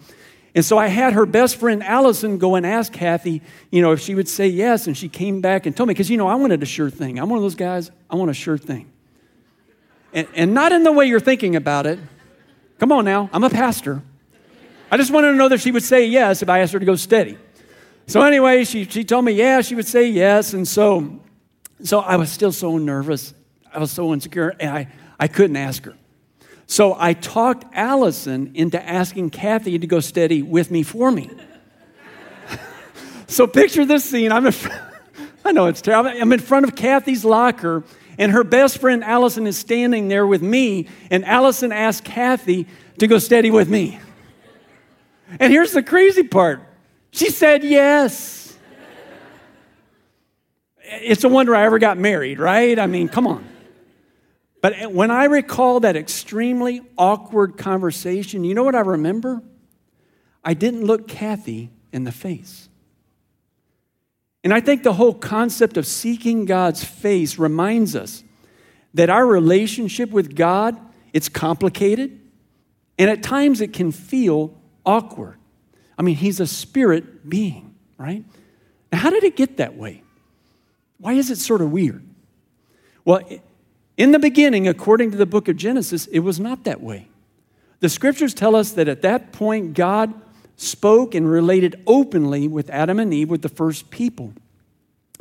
And 0.55 0.65
so 0.65 0.79
I 0.79 0.87
had 0.89 1.13
her 1.13 1.27
best 1.27 1.57
friend 1.57 1.83
Allison 1.83 2.39
go 2.39 2.55
and 2.55 2.67
ask 2.67 2.93
Kathy, 2.93 3.43
you 3.71 3.83
know, 3.83 3.93
if 3.93 4.01
she 4.01 4.15
would 4.15 4.29
say 4.29 4.49
yes. 4.49 4.87
And 4.87 4.97
she 4.97 5.09
came 5.09 5.41
back 5.41 5.67
and 5.67 5.77
told 5.77 5.89
me, 5.89 5.93
because, 5.93 6.09
you 6.11 6.17
know, 6.17 6.27
I 6.27 6.35
wanted 6.35 6.63
a 6.63 6.67
sure 6.67 6.89
thing. 6.91 7.19
I'm 7.19 7.29
one 7.29 7.37
of 7.37 7.43
those 7.43 7.55
guys, 7.55 7.91
I 8.11 8.17
want 8.17 8.31
a 8.31 8.35
sure 8.35 8.57
thing. 8.57 8.91
And, 10.13 10.27
and 10.35 10.55
not 10.55 10.73
in 10.73 10.83
the 10.83 10.93
way 10.93 11.07
you're 11.07 11.21
thinking 11.21 11.57
about 11.57 11.87
it. 11.87 11.99
Come 12.79 12.93
on 12.93 13.05
now, 13.05 13.31
I'm 13.33 13.45
a 13.45 13.51
pastor. 13.51 14.03
I 14.91 14.97
just 14.97 15.11
wanted 15.11 15.33
to 15.33 15.37
know 15.37 15.49
that 15.49 15.61
she 15.61 15.71
would 15.71 15.83
say 15.83 16.07
yes 16.07 16.43
if 16.43 16.49
I 16.49 16.61
asked 16.61 16.73
her 16.73 16.79
to 16.79 16.85
go 16.85 16.95
steady. 16.95 17.39
So 18.07 18.23
anyway, 18.23 18.65
she, 18.65 18.85
she 18.85 19.03
told 19.03 19.25
me, 19.25 19.33
yeah, 19.33 19.61
she 19.63 19.75
would 19.75 19.87
say 19.87 20.09
yes. 20.09 20.53
And 20.53 20.67
so, 20.67 21.21
so 21.83 22.01
I 22.01 22.17
was 22.17 22.31
still 22.31 22.53
so 22.53 22.79
nervous. 22.79 23.35
I 23.73 23.79
was 23.79 23.91
so 23.91 24.13
insecure, 24.13 24.55
and 24.61 24.71
I, 24.71 24.89
I 25.19 25.27
couldn't 25.29 25.57
ask 25.57 25.85
her. 25.85 25.95
So 26.67 26.97
I 26.99 27.15
talked 27.15 27.65
Allison 27.75 28.53
into 28.55 28.83
asking 28.83 29.31
Kathy 29.31 29.79
to 29.79 29.87
go 29.87 30.01
steady 30.01 30.43
with 30.43 30.71
me 30.71 30.83
for 30.83 31.11
me. 31.11 31.31
so 33.27 33.47
picture 33.47 33.85
this 33.85 34.05
scene. 34.05 34.33
I'm 34.33 34.47
in, 34.47 34.55
I 35.45 35.53
know 35.53 35.67
it's 35.67 35.81
terrible. 35.81 36.11
I'm 36.11 36.33
in 36.33 36.41
front 36.41 36.65
of 36.65 36.75
Kathy's 36.75 37.25
locker, 37.25 37.85
and 38.19 38.33
her 38.33 38.45
best 38.45 38.79
friend 38.79 39.05
Allison 39.05 39.47
is 39.47 39.57
standing 39.57 40.09
there 40.09 40.27
with 40.27 40.43
me, 40.43 40.89
and 41.11 41.25
Allison 41.25 41.73
asked 41.73 42.05
Kathy 42.05 42.67
to 42.99 43.07
go 43.07 43.19
steady 43.19 43.51
with 43.51 43.69
me. 43.69 44.01
And 45.41 45.53
here's 45.53 45.73
the 45.73 45.83
crazy 45.83 46.23
part 46.23 46.61
she 47.11 47.31
said 47.31 47.65
yes. 47.65 48.57
It's 50.89 51.25
a 51.25 51.29
wonder 51.29 51.55
I 51.55 51.65
ever 51.65 51.79
got 51.79 51.99
married, 51.99 52.39
right? 52.39 52.79
I 52.79 52.87
mean, 52.87 53.09
come 53.09 53.27
on. 53.27 53.45
But 54.61 54.93
when 54.93 55.11
I 55.11 55.25
recall 55.25 55.81
that 55.81 55.97
extremely 55.97 56.81
awkward 56.97 57.57
conversation, 57.57 58.45
you 58.45 58.55
know 58.55 58.63
what 58.63 58.75
I 58.75 58.81
remember? 58.81 59.43
I 60.45 60.55
didn't 60.55 60.85
look 60.85 61.09
Kathy 61.09 61.71
in 61.93 62.05
the 62.05 62.13
face. 62.13 62.66
And 64.47 64.55
I 64.55 64.61
think 64.61 64.85
the 64.85 64.93
whole 64.93 65.13
concept 65.13 65.77
of 65.77 65.89
seeking 65.89 66.45
God's 66.45 66.85
face 66.85 67.37
reminds 67.37 67.97
us 67.97 68.23
that 68.95 69.11
our 69.11 69.27
relationship 69.27 70.11
with 70.11 70.37
God, 70.37 70.79
it's 71.13 71.29
complicated, 71.29 72.21
and 72.97 73.11
at 73.11 73.25
times 73.25 73.61
it 73.61 73.73
can 73.73 73.91
feel 73.91 74.57
awkward. 74.85 75.37
I 75.99 76.03
mean, 76.03 76.15
he's 76.15 76.39
a 76.39 76.47
spirit 76.47 77.29
being, 77.29 77.75
right? 77.99 78.25
Now, 78.93 78.99
how 78.99 79.11
did 79.11 79.25
it 79.25 79.35
get 79.35 79.57
that 79.57 79.77
way? 79.77 80.05
Why 80.99 81.15
is 81.15 81.29
it 81.33 81.39
sort 81.39 81.61
of 81.61 81.73
weird? 81.73 82.07
Well, 83.05 83.29
in 83.97 84.13
the 84.13 84.21
beginning, 84.21 84.69
according 84.69 85.11
to 85.11 85.17
the 85.17 85.27
book 85.27 85.49
of 85.49 85.57
Genesis, 85.57 86.07
it 86.07 86.21
was 86.21 86.39
not 86.39 86.63
that 86.63 86.81
way. 86.81 87.09
The 87.81 87.89
scriptures 87.89 88.33
tell 88.33 88.55
us 88.55 88.71
that 88.75 88.87
at 88.87 89.03
that 89.03 89.33
point, 89.33 89.75
God 89.75 90.15
spoke 90.57 91.15
and 91.15 91.31
related 91.31 91.83
openly 91.87 92.49
with 92.49 92.71
Adam 92.71 92.99
and 92.99 93.13
Eve, 93.13 93.31
with 93.31 93.43
the 93.43 93.49
first 93.49 93.91
people. 93.91 94.33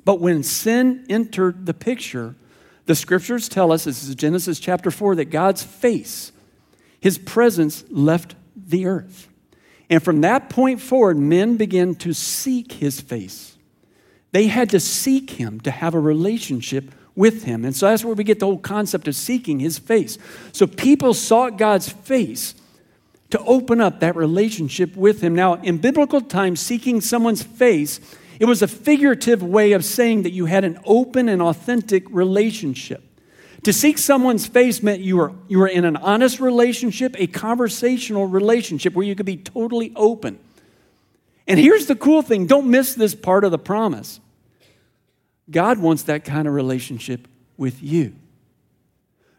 But 0.03 0.19
when 0.19 0.43
sin 0.43 1.05
entered 1.09 1.65
the 1.65 1.73
picture, 1.73 2.35
the 2.85 2.95
scriptures 2.95 3.49
tell 3.49 3.71
us, 3.71 3.85
this 3.85 4.07
is 4.07 4.15
Genesis 4.15 4.59
chapter 4.59 4.91
4, 4.91 5.15
that 5.15 5.25
God's 5.25 5.63
face, 5.63 6.31
his 6.99 7.17
presence, 7.17 7.83
left 7.89 8.35
the 8.55 8.85
earth. 8.85 9.27
And 9.89 10.01
from 10.01 10.21
that 10.21 10.49
point 10.49 10.81
forward, 10.81 11.17
men 11.17 11.57
began 11.57 11.95
to 11.95 12.13
seek 12.13 12.73
his 12.73 13.01
face. 13.01 13.57
They 14.31 14.47
had 14.47 14.69
to 14.71 14.79
seek 14.79 15.31
him 15.31 15.59
to 15.61 15.71
have 15.71 15.93
a 15.93 15.99
relationship 15.99 16.91
with 17.15 17.43
him. 17.43 17.63
And 17.63 17.75
so 17.75 17.87
that's 17.87 18.03
where 18.03 18.13
we 18.13 18.23
get 18.23 18.39
the 18.39 18.45
whole 18.45 18.57
concept 18.57 19.07
of 19.07 19.15
seeking 19.15 19.59
his 19.59 19.79
face. 19.79 20.17
So 20.51 20.67
people 20.67 21.13
sought 21.13 21.57
God's 21.57 21.89
face 21.89 22.53
to 23.35 23.43
open 23.43 23.81
up 23.81 23.99
that 23.99 24.15
relationship 24.15 24.95
with 24.95 25.19
him. 25.19 25.35
Now, 25.35 25.55
in 25.55 25.77
biblical 25.77 26.21
times, 26.21 26.61
seeking 26.61 27.01
someone's 27.01 27.43
face, 27.43 27.99
it 28.39 28.45
was 28.45 28.61
a 28.61 28.67
figurative 28.67 29.43
way 29.43 29.73
of 29.73 29.83
saying 29.83 30.23
that 30.23 30.31
you 30.31 30.45
had 30.45 30.63
an 30.63 30.79
open 30.85 31.27
and 31.27 31.41
authentic 31.41 32.05
relationship. 32.09 33.03
To 33.63 33.73
seek 33.73 33.97
someone's 33.97 34.47
face 34.47 34.81
meant 34.81 35.01
you 35.01 35.17
were, 35.17 35.33
you 35.49 35.59
were 35.59 35.67
in 35.67 35.83
an 35.83 35.97
honest 35.97 36.39
relationship, 36.39 37.13
a 37.19 37.27
conversational 37.27 38.25
relationship 38.25 38.93
where 38.93 39.05
you 39.05 39.15
could 39.15 39.25
be 39.25 39.37
totally 39.37 39.91
open. 39.97 40.39
And 41.45 41.59
here's 41.59 41.87
the 41.87 41.95
cool 41.95 42.21
thing 42.21 42.47
don't 42.47 42.71
miss 42.71 42.95
this 42.95 43.15
part 43.15 43.43
of 43.43 43.51
the 43.51 43.59
promise. 43.59 44.21
God 45.51 45.79
wants 45.79 46.03
that 46.03 46.23
kind 46.23 46.47
of 46.47 46.53
relationship 46.53 47.27
with 47.57 47.83
you. 47.83 48.15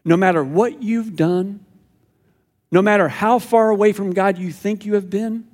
No 0.05 0.17
matter 0.17 0.43
what 0.43 0.83
you've 0.83 1.15
done, 1.15 1.65
no 2.71 2.81
matter 2.81 3.07
how 3.07 3.39
far 3.39 3.69
away 3.69 3.93
from 3.93 4.11
God 4.11 4.37
you 4.37 4.51
think 4.51 4.85
you 4.85 4.95
have 4.95 5.09
been, 5.09 5.47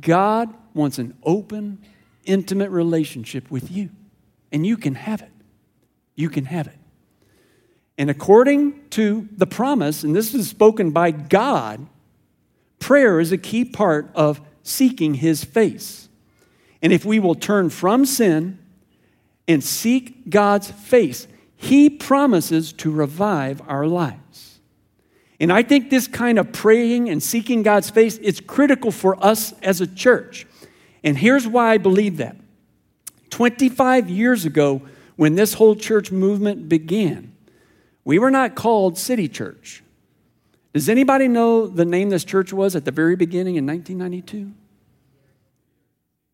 God 0.00 0.52
wants 0.74 0.98
an 0.98 1.16
open, 1.22 1.78
intimate 2.24 2.70
relationship 2.70 3.50
with 3.50 3.70
you. 3.70 3.90
And 4.50 4.66
you 4.66 4.76
can 4.76 4.94
have 4.94 5.22
it. 5.22 5.32
You 6.14 6.28
can 6.28 6.44
have 6.44 6.66
it. 6.66 6.78
And 7.98 8.10
according 8.10 8.88
to 8.90 9.28
the 9.36 9.46
promise, 9.46 10.02
and 10.02 10.14
this 10.14 10.34
is 10.34 10.48
spoken 10.48 10.90
by 10.90 11.10
God, 11.10 11.86
prayer 12.78 13.20
is 13.20 13.32
a 13.32 13.38
key 13.38 13.64
part 13.64 14.10
of 14.14 14.40
seeking 14.62 15.14
His 15.14 15.44
face. 15.44 16.08
And 16.80 16.92
if 16.92 17.04
we 17.04 17.20
will 17.20 17.34
turn 17.34 17.70
from 17.70 18.06
sin 18.06 18.58
and 19.46 19.62
seek 19.62 20.30
God's 20.30 20.70
face, 20.70 21.26
He 21.56 21.90
promises 21.90 22.72
to 22.74 22.90
revive 22.90 23.62
our 23.68 23.86
lives. 23.86 24.51
And 25.42 25.52
I 25.52 25.64
think 25.64 25.90
this 25.90 26.06
kind 26.06 26.38
of 26.38 26.52
praying 26.52 27.10
and 27.10 27.20
seeking 27.20 27.64
God's 27.64 27.90
face 27.90 28.16
is 28.16 28.40
critical 28.40 28.92
for 28.92 29.22
us 29.22 29.52
as 29.60 29.80
a 29.80 29.88
church. 29.88 30.46
And 31.02 31.18
here's 31.18 31.48
why 31.48 31.72
I 31.72 31.78
believe 31.78 32.18
that. 32.18 32.36
25 33.30 34.08
years 34.08 34.44
ago, 34.44 34.82
when 35.16 35.34
this 35.34 35.54
whole 35.54 35.74
church 35.74 36.12
movement 36.12 36.68
began, 36.68 37.34
we 38.04 38.20
were 38.20 38.30
not 38.30 38.54
called 38.54 38.96
City 38.96 39.26
Church. 39.26 39.82
Does 40.74 40.88
anybody 40.88 41.26
know 41.26 41.66
the 41.66 41.84
name 41.84 42.10
this 42.10 42.24
church 42.24 42.52
was 42.52 42.76
at 42.76 42.84
the 42.84 42.92
very 42.92 43.16
beginning 43.16 43.56
in 43.56 43.66
1992? 43.66 44.52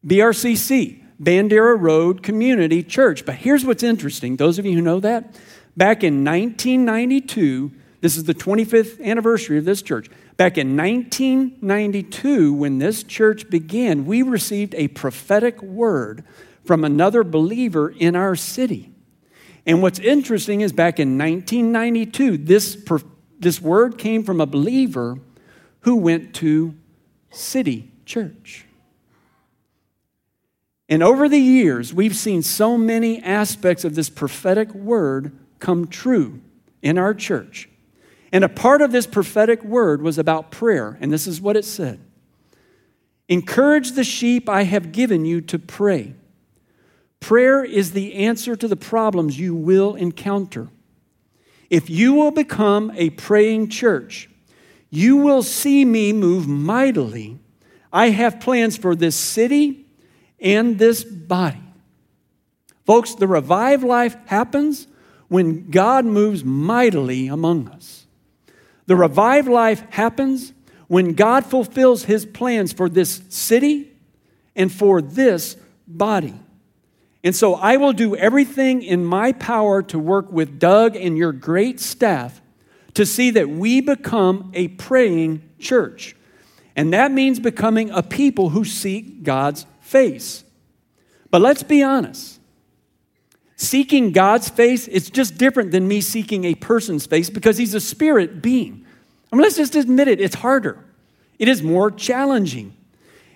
BRCC, 0.06 1.02
Bandera 1.20 1.80
Road 1.80 2.22
Community 2.22 2.82
Church. 2.82 3.24
But 3.24 3.36
here's 3.36 3.64
what's 3.64 3.82
interesting 3.82 4.36
those 4.36 4.58
of 4.58 4.66
you 4.66 4.74
who 4.74 4.82
know 4.82 5.00
that, 5.00 5.34
back 5.78 6.04
in 6.04 6.24
1992, 6.24 7.72
this 8.00 8.16
is 8.16 8.24
the 8.24 8.34
25th 8.34 9.02
anniversary 9.04 9.58
of 9.58 9.64
this 9.64 9.82
church. 9.82 10.08
Back 10.36 10.56
in 10.56 10.76
1992, 10.76 12.52
when 12.52 12.78
this 12.78 13.02
church 13.02 13.50
began, 13.50 14.06
we 14.06 14.22
received 14.22 14.74
a 14.76 14.88
prophetic 14.88 15.60
word 15.62 16.24
from 16.64 16.84
another 16.84 17.24
believer 17.24 17.90
in 17.90 18.14
our 18.14 18.36
city. 18.36 18.92
And 19.66 19.82
what's 19.82 19.98
interesting 19.98 20.60
is 20.60 20.72
back 20.72 21.00
in 21.00 21.18
1992, 21.18 22.38
this, 22.38 22.82
this 23.38 23.60
word 23.60 23.98
came 23.98 24.22
from 24.22 24.40
a 24.40 24.46
believer 24.46 25.18
who 25.80 25.96
went 25.96 26.34
to 26.36 26.74
City 27.30 27.90
Church. 28.06 28.64
And 30.88 31.02
over 31.02 31.28
the 31.28 31.38
years, 31.38 31.92
we've 31.92 32.16
seen 32.16 32.42
so 32.42 32.78
many 32.78 33.22
aspects 33.22 33.84
of 33.84 33.94
this 33.94 34.08
prophetic 34.08 34.72
word 34.72 35.36
come 35.58 35.86
true 35.86 36.40
in 36.80 36.96
our 36.96 37.12
church. 37.12 37.68
And 38.32 38.44
a 38.44 38.48
part 38.48 38.82
of 38.82 38.92
this 38.92 39.06
prophetic 39.06 39.62
word 39.64 40.02
was 40.02 40.18
about 40.18 40.50
prayer, 40.50 40.98
and 41.00 41.12
this 41.12 41.26
is 41.26 41.40
what 41.40 41.56
it 41.56 41.64
said 41.64 42.00
Encourage 43.28 43.92
the 43.92 44.04
sheep 44.04 44.48
I 44.48 44.62
have 44.62 44.92
given 44.92 45.24
you 45.24 45.40
to 45.42 45.58
pray. 45.58 46.14
Prayer 47.20 47.64
is 47.64 47.92
the 47.92 48.14
answer 48.14 48.56
to 48.56 48.68
the 48.68 48.76
problems 48.76 49.38
you 49.38 49.54
will 49.54 49.94
encounter. 49.94 50.68
If 51.68 51.90
you 51.90 52.14
will 52.14 52.30
become 52.30 52.92
a 52.94 53.10
praying 53.10 53.68
church, 53.68 54.30
you 54.90 55.16
will 55.18 55.42
see 55.42 55.84
me 55.84 56.12
move 56.12 56.48
mightily. 56.48 57.38
I 57.92 58.10
have 58.10 58.40
plans 58.40 58.76
for 58.76 58.94
this 58.94 59.16
city 59.16 59.86
and 60.40 60.78
this 60.78 61.04
body. 61.04 61.60
Folks, 62.86 63.14
the 63.14 63.26
revived 63.26 63.84
life 63.84 64.16
happens 64.26 64.86
when 65.28 65.68
God 65.70 66.06
moves 66.06 66.42
mightily 66.42 67.28
among 67.28 67.68
us. 67.68 67.97
The 68.88 68.96
revived 68.96 69.48
life 69.48 69.82
happens 69.90 70.54
when 70.86 71.12
God 71.12 71.44
fulfills 71.44 72.04
his 72.04 72.24
plans 72.24 72.72
for 72.72 72.88
this 72.88 73.20
city 73.28 73.92
and 74.56 74.72
for 74.72 75.02
this 75.02 75.58
body. 75.86 76.34
And 77.22 77.36
so 77.36 77.54
I 77.54 77.76
will 77.76 77.92
do 77.92 78.16
everything 78.16 78.82
in 78.82 79.04
my 79.04 79.32
power 79.32 79.82
to 79.82 79.98
work 79.98 80.32
with 80.32 80.58
Doug 80.58 80.96
and 80.96 81.18
your 81.18 81.32
great 81.32 81.80
staff 81.80 82.40
to 82.94 83.04
see 83.04 83.28
that 83.32 83.50
we 83.50 83.82
become 83.82 84.50
a 84.54 84.68
praying 84.68 85.46
church. 85.58 86.16
And 86.74 86.94
that 86.94 87.12
means 87.12 87.38
becoming 87.38 87.90
a 87.90 88.02
people 88.02 88.48
who 88.48 88.64
seek 88.64 89.22
God's 89.22 89.66
face. 89.82 90.44
But 91.30 91.42
let's 91.42 91.62
be 91.62 91.82
honest. 91.82 92.37
Seeking 93.60 94.12
God's 94.12 94.48
face, 94.48 94.86
it's 94.86 95.10
just 95.10 95.36
different 95.36 95.72
than 95.72 95.88
me 95.88 96.00
seeking 96.00 96.44
a 96.44 96.54
person's 96.54 97.06
face 97.06 97.28
because 97.28 97.58
he's 97.58 97.74
a 97.74 97.80
spirit 97.80 98.40
being. 98.40 98.86
I 99.32 99.36
mean, 99.36 99.42
let's 99.42 99.56
just 99.56 99.74
admit 99.74 100.06
it, 100.06 100.20
it's 100.20 100.36
harder. 100.36 100.78
It 101.40 101.48
is 101.48 101.60
more 101.60 101.90
challenging. 101.90 102.72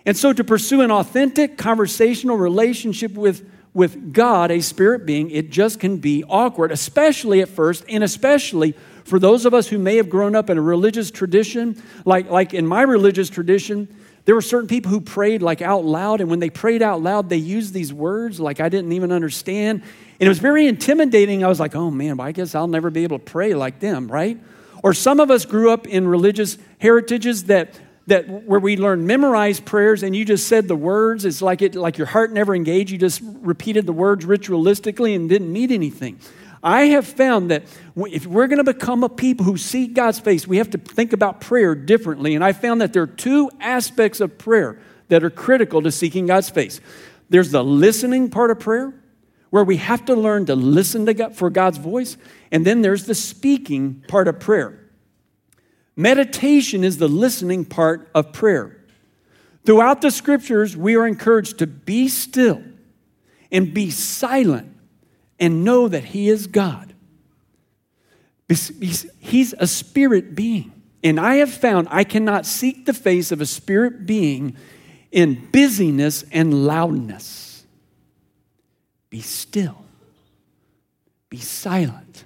And 0.07 0.17
so 0.17 0.33
to 0.33 0.45
pursue 0.45 0.81
an 0.81 0.93
authentic 0.93 1.59
conversational 1.59 2.37
relationship 2.37 3.15
with, 3.15 3.51
with 3.75 4.13
God, 4.13 4.53
a 4.53 4.61
spirit 4.61 5.07
being, 5.07 5.29
it 5.33 5.51
just 5.51 5.81
can 5.81 5.97
be 5.97 6.23
awkward, 6.29 6.71
especially 6.71 7.41
at 7.41 7.49
first, 7.49 7.85
and 7.89 8.05
especially 8.05 8.77
for 9.03 9.19
those 9.19 9.45
of 9.45 9.55
us 9.55 9.67
who 9.67 9.79
may 9.79 9.97
have 9.97 10.09
grown 10.09 10.37
up 10.37 10.49
in 10.49 10.57
a 10.57 10.63
religious 10.63 11.11
tradition, 11.11 11.83
like, 12.05 12.31
like 12.31 12.55
in 12.55 12.65
my 12.65 12.83
religious 12.83 13.29
tradition, 13.29 13.89
there 14.25 14.35
were 14.35 14.43
certain 14.43 14.69
people 14.69 14.91
who 14.91 15.01
prayed 15.01 15.43
like 15.43 15.63
out 15.63 15.85
loud, 15.85 16.21
and 16.21 16.31
when 16.31 16.39
they 16.39 16.51
prayed 16.51 16.83
out 16.83 17.03
loud, 17.03 17.29
they 17.29 17.37
used 17.37 17.75
these 17.75 17.93
words 17.93 18.39
like 18.39 18.61
I 18.61 18.69
didn't 18.69 18.93
even 18.93 19.11
understand. 19.11 19.83
And 19.83 20.27
it 20.27 20.29
was 20.29 20.39
very 20.39 20.67
intimidating. 20.67 21.45
I 21.45 21.49
was 21.49 21.59
like, 21.59 21.75
oh 21.75 21.91
man, 21.91 22.17
well, 22.17 22.29
I 22.29 22.33
guess 22.33 22.55
I'll 22.55 22.69
never 22.69 22.91
be 22.91 23.03
able 23.03 23.19
to 23.19 23.25
pray 23.25 23.55
like 23.55 23.81
them, 23.81 24.11
right? 24.11 24.39
Or 24.83 24.95
some 24.95 25.21
of 25.21 25.31
us 25.31 25.45
grew 25.45 25.71
up 25.71 25.87
in 25.87 26.07
religious 26.07 26.59
heritages 26.79 27.45
that 27.45 27.79
that 28.09 28.29
where 28.29 28.59
we 28.59 28.77
learned 28.77 29.07
memorized 29.07 29.65
prayers 29.65 30.03
and 30.03 30.15
you 30.15 30.25
just 30.25 30.49
said 30.49 30.67
the 30.67 30.75
words 30.75 31.25
it's 31.25 31.41
like 31.41 31.63
it 31.63 31.77
like 31.77 31.99
your 31.99 32.07
heart 32.09 32.33
never 32.33 32.53
engaged 32.53 32.91
you 32.91 32.99
just 32.99 33.21
repeated 33.23 33.87
the 33.87 33.93
words 33.93 34.25
ritualistically 34.25 35.15
and 35.15 35.29
didn't 35.29 35.53
mean 35.53 35.71
anything 35.71 36.19
I 36.65 36.87
have 36.87 37.07
found 37.07 37.51
that 37.53 37.63
if 37.97 38.27
we're 38.27 38.47
going 38.47 38.65
to 38.65 38.73
become 38.73 39.05
a 39.05 39.09
people 39.09 39.45
who 39.45 39.57
seek 39.57 39.95
God's 39.95 40.19
face, 40.19 40.47
we 40.47 40.57
have 40.57 40.71
to 40.71 40.79
think 40.79 41.13
about 41.13 41.41
prayer 41.41 41.75
differently. 41.75 42.35
And 42.35 42.45
I 42.45 42.53
found 42.53 42.81
that 42.81 42.93
there 42.93 43.03
are 43.03 43.07
two 43.07 43.51
aspects 43.61 44.21
of 44.21 44.39
prayer 44.39 44.79
that 45.09 45.23
are 45.23 45.31
critical 45.31 45.83
to 45.83 45.93
seeking 45.93 46.27
God's 46.27 46.49
face. 46.49 46.81
There's 47.29 47.51
the 47.51 47.63
listening 47.63 48.31
part 48.31 48.51
of 48.51 48.61
prayer, 48.61 48.95
where 49.51 49.65
we 49.65 49.77
have 49.77 50.05
to 50.07 50.15
learn 50.15 50.47
to 50.47 50.55
listen 50.55 51.05
to 51.07 51.15
God, 51.15 51.37
for 51.37 51.51
God's 51.51 51.79
voice, 51.79 52.17
and 52.51 52.65
then 52.65 52.81
there's 52.81 53.05
the 53.05 53.15
speaking 53.15 54.03
part 54.09 54.27
of 54.29 54.41
prayer. 54.41 54.79
Meditation 55.95 56.85
is 56.85 56.97
the 56.97 57.09
listening 57.09 57.67
part 57.67 58.11
of 58.15 58.33
prayer. 58.33 58.79
Throughout 59.65 60.01
the 60.01 60.11
scriptures, 60.11 60.77
we 60.77 60.97
are 60.97 61.07
encouraged 61.07 61.59
to 61.59 61.67
be 61.67 62.09
still 62.09 62.63
and 63.51 63.75
be 63.75 63.91
silent 63.91 64.75
and 65.39 65.65
know 65.65 65.89
that 65.89 66.05
He 66.05 66.31
is 66.31 66.47
God. 66.47 66.92
He's 68.53 69.55
a 69.59 69.67
spirit 69.67 70.35
being. 70.35 70.73
And 71.05 71.19
I 71.19 71.37
have 71.37 71.53
found 71.53 71.89
I 71.91 72.05
cannot 72.05 72.47
seek 72.47 72.87
the 72.87 72.95
face 72.95 73.33
of 73.33 73.41
a 73.41 73.47
spirit 73.47 74.07
being 74.07 74.57
in 75.11 75.49
busyness 75.51 76.25
and 76.33 76.67
loudness. 76.67 77.65
Be 79.11 79.21
still, 79.21 79.85
be 81.29 81.39
silent, 81.39 82.25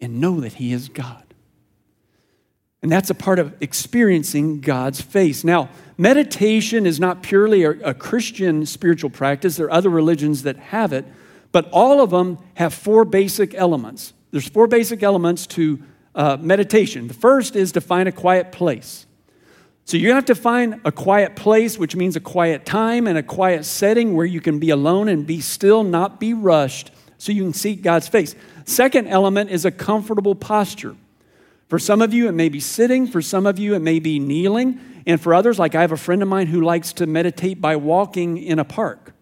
and 0.00 0.20
know 0.20 0.40
that 0.40 0.54
He 0.54 0.72
is 0.72 0.88
God. 0.88 1.22
And 2.80 2.90
that's 2.92 3.10
a 3.10 3.14
part 3.14 3.38
of 3.38 3.54
experiencing 3.60 4.60
God's 4.60 5.00
face. 5.00 5.42
Now, 5.42 5.68
meditation 5.96 6.86
is 6.86 7.00
not 7.00 7.22
purely 7.22 7.64
a, 7.64 7.70
a 7.70 7.92
Christian 7.92 8.64
spiritual 8.66 9.10
practice, 9.10 9.56
there 9.56 9.66
are 9.66 9.72
other 9.72 9.90
religions 9.90 10.44
that 10.44 10.56
have 10.56 10.92
it. 10.92 11.04
But 11.50 11.68
all 11.70 12.02
of 12.02 12.10
them 12.10 12.38
have 12.54 12.74
four 12.74 13.04
basic 13.04 13.54
elements. 13.54 14.12
There's 14.30 14.48
four 14.48 14.66
basic 14.66 15.02
elements 15.02 15.46
to 15.48 15.82
uh, 16.14 16.36
meditation. 16.40 17.08
The 17.08 17.14
first 17.14 17.56
is 17.56 17.72
to 17.72 17.80
find 17.80 18.08
a 18.08 18.12
quiet 18.12 18.52
place. 18.52 19.06
So 19.84 19.96
you 19.96 20.12
have 20.12 20.26
to 20.26 20.34
find 20.34 20.80
a 20.84 20.92
quiet 20.92 21.34
place, 21.34 21.78
which 21.78 21.96
means 21.96 22.14
a 22.14 22.20
quiet 22.20 22.66
time 22.66 23.06
and 23.06 23.16
a 23.16 23.22
quiet 23.22 23.64
setting 23.64 24.14
where 24.14 24.26
you 24.26 24.40
can 24.40 24.58
be 24.58 24.68
alone 24.68 25.08
and 25.08 25.26
be 25.26 25.40
still, 25.40 25.82
not 25.82 26.20
be 26.20 26.34
rushed, 26.34 26.90
so 27.16 27.32
you 27.32 27.42
can 27.42 27.54
seek 27.54 27.82
God's 27.82 28.06
face. 28.06 28.34
Second 28.66 29.06
element 29.06 29.50
is 29.50 29.64
a 29.64 29.70
comfortable 29.70 30.34
posture. 30.34 30.94
For 31.68 31.78
some 31.78 32.02
of 32.02 32.12
you, 32.12 32.28
it 32.28 32.32
may 32.32 32.48
be 32.48 32.60
sitting. 32.60 33.06
For 33.06 33.22
some 33.22 33.46
of 33.46 33.58
you, 33.58 33.74
it 33.74 33.80
may 33.80 33.98
be 33.98 34.18
kneeling. 34.18 34.80
And 35.06 35.20
for 35.20 35.32
others, 35.32 35.58
like 35.58 35.74
I 35.74 35.80
have 35.80 35.92
a 35.92 35.96
friend 35.96 36.22
of 36.22 36.28
mine 36.28 36.48
who 36.48 36.60
likes 36.60 36.92
to 36.94 37.06
meditate 37.06 37.60
by 37.60 37.76
walking 37.76 38.38
in 38.38 38.58
a 38.58 38.64
park. 38.64 39.14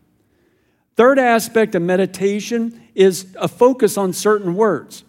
Third 0.97 1.19
aspect 1.19 1.75
of 1.75 1.83
meditation 1.83 2.86
is 2.97 3.37
a 3.39 3.47
focus 3.47 3.97
on 3.97 4.13
certain 4.13 4.55
words. 4.55 5.05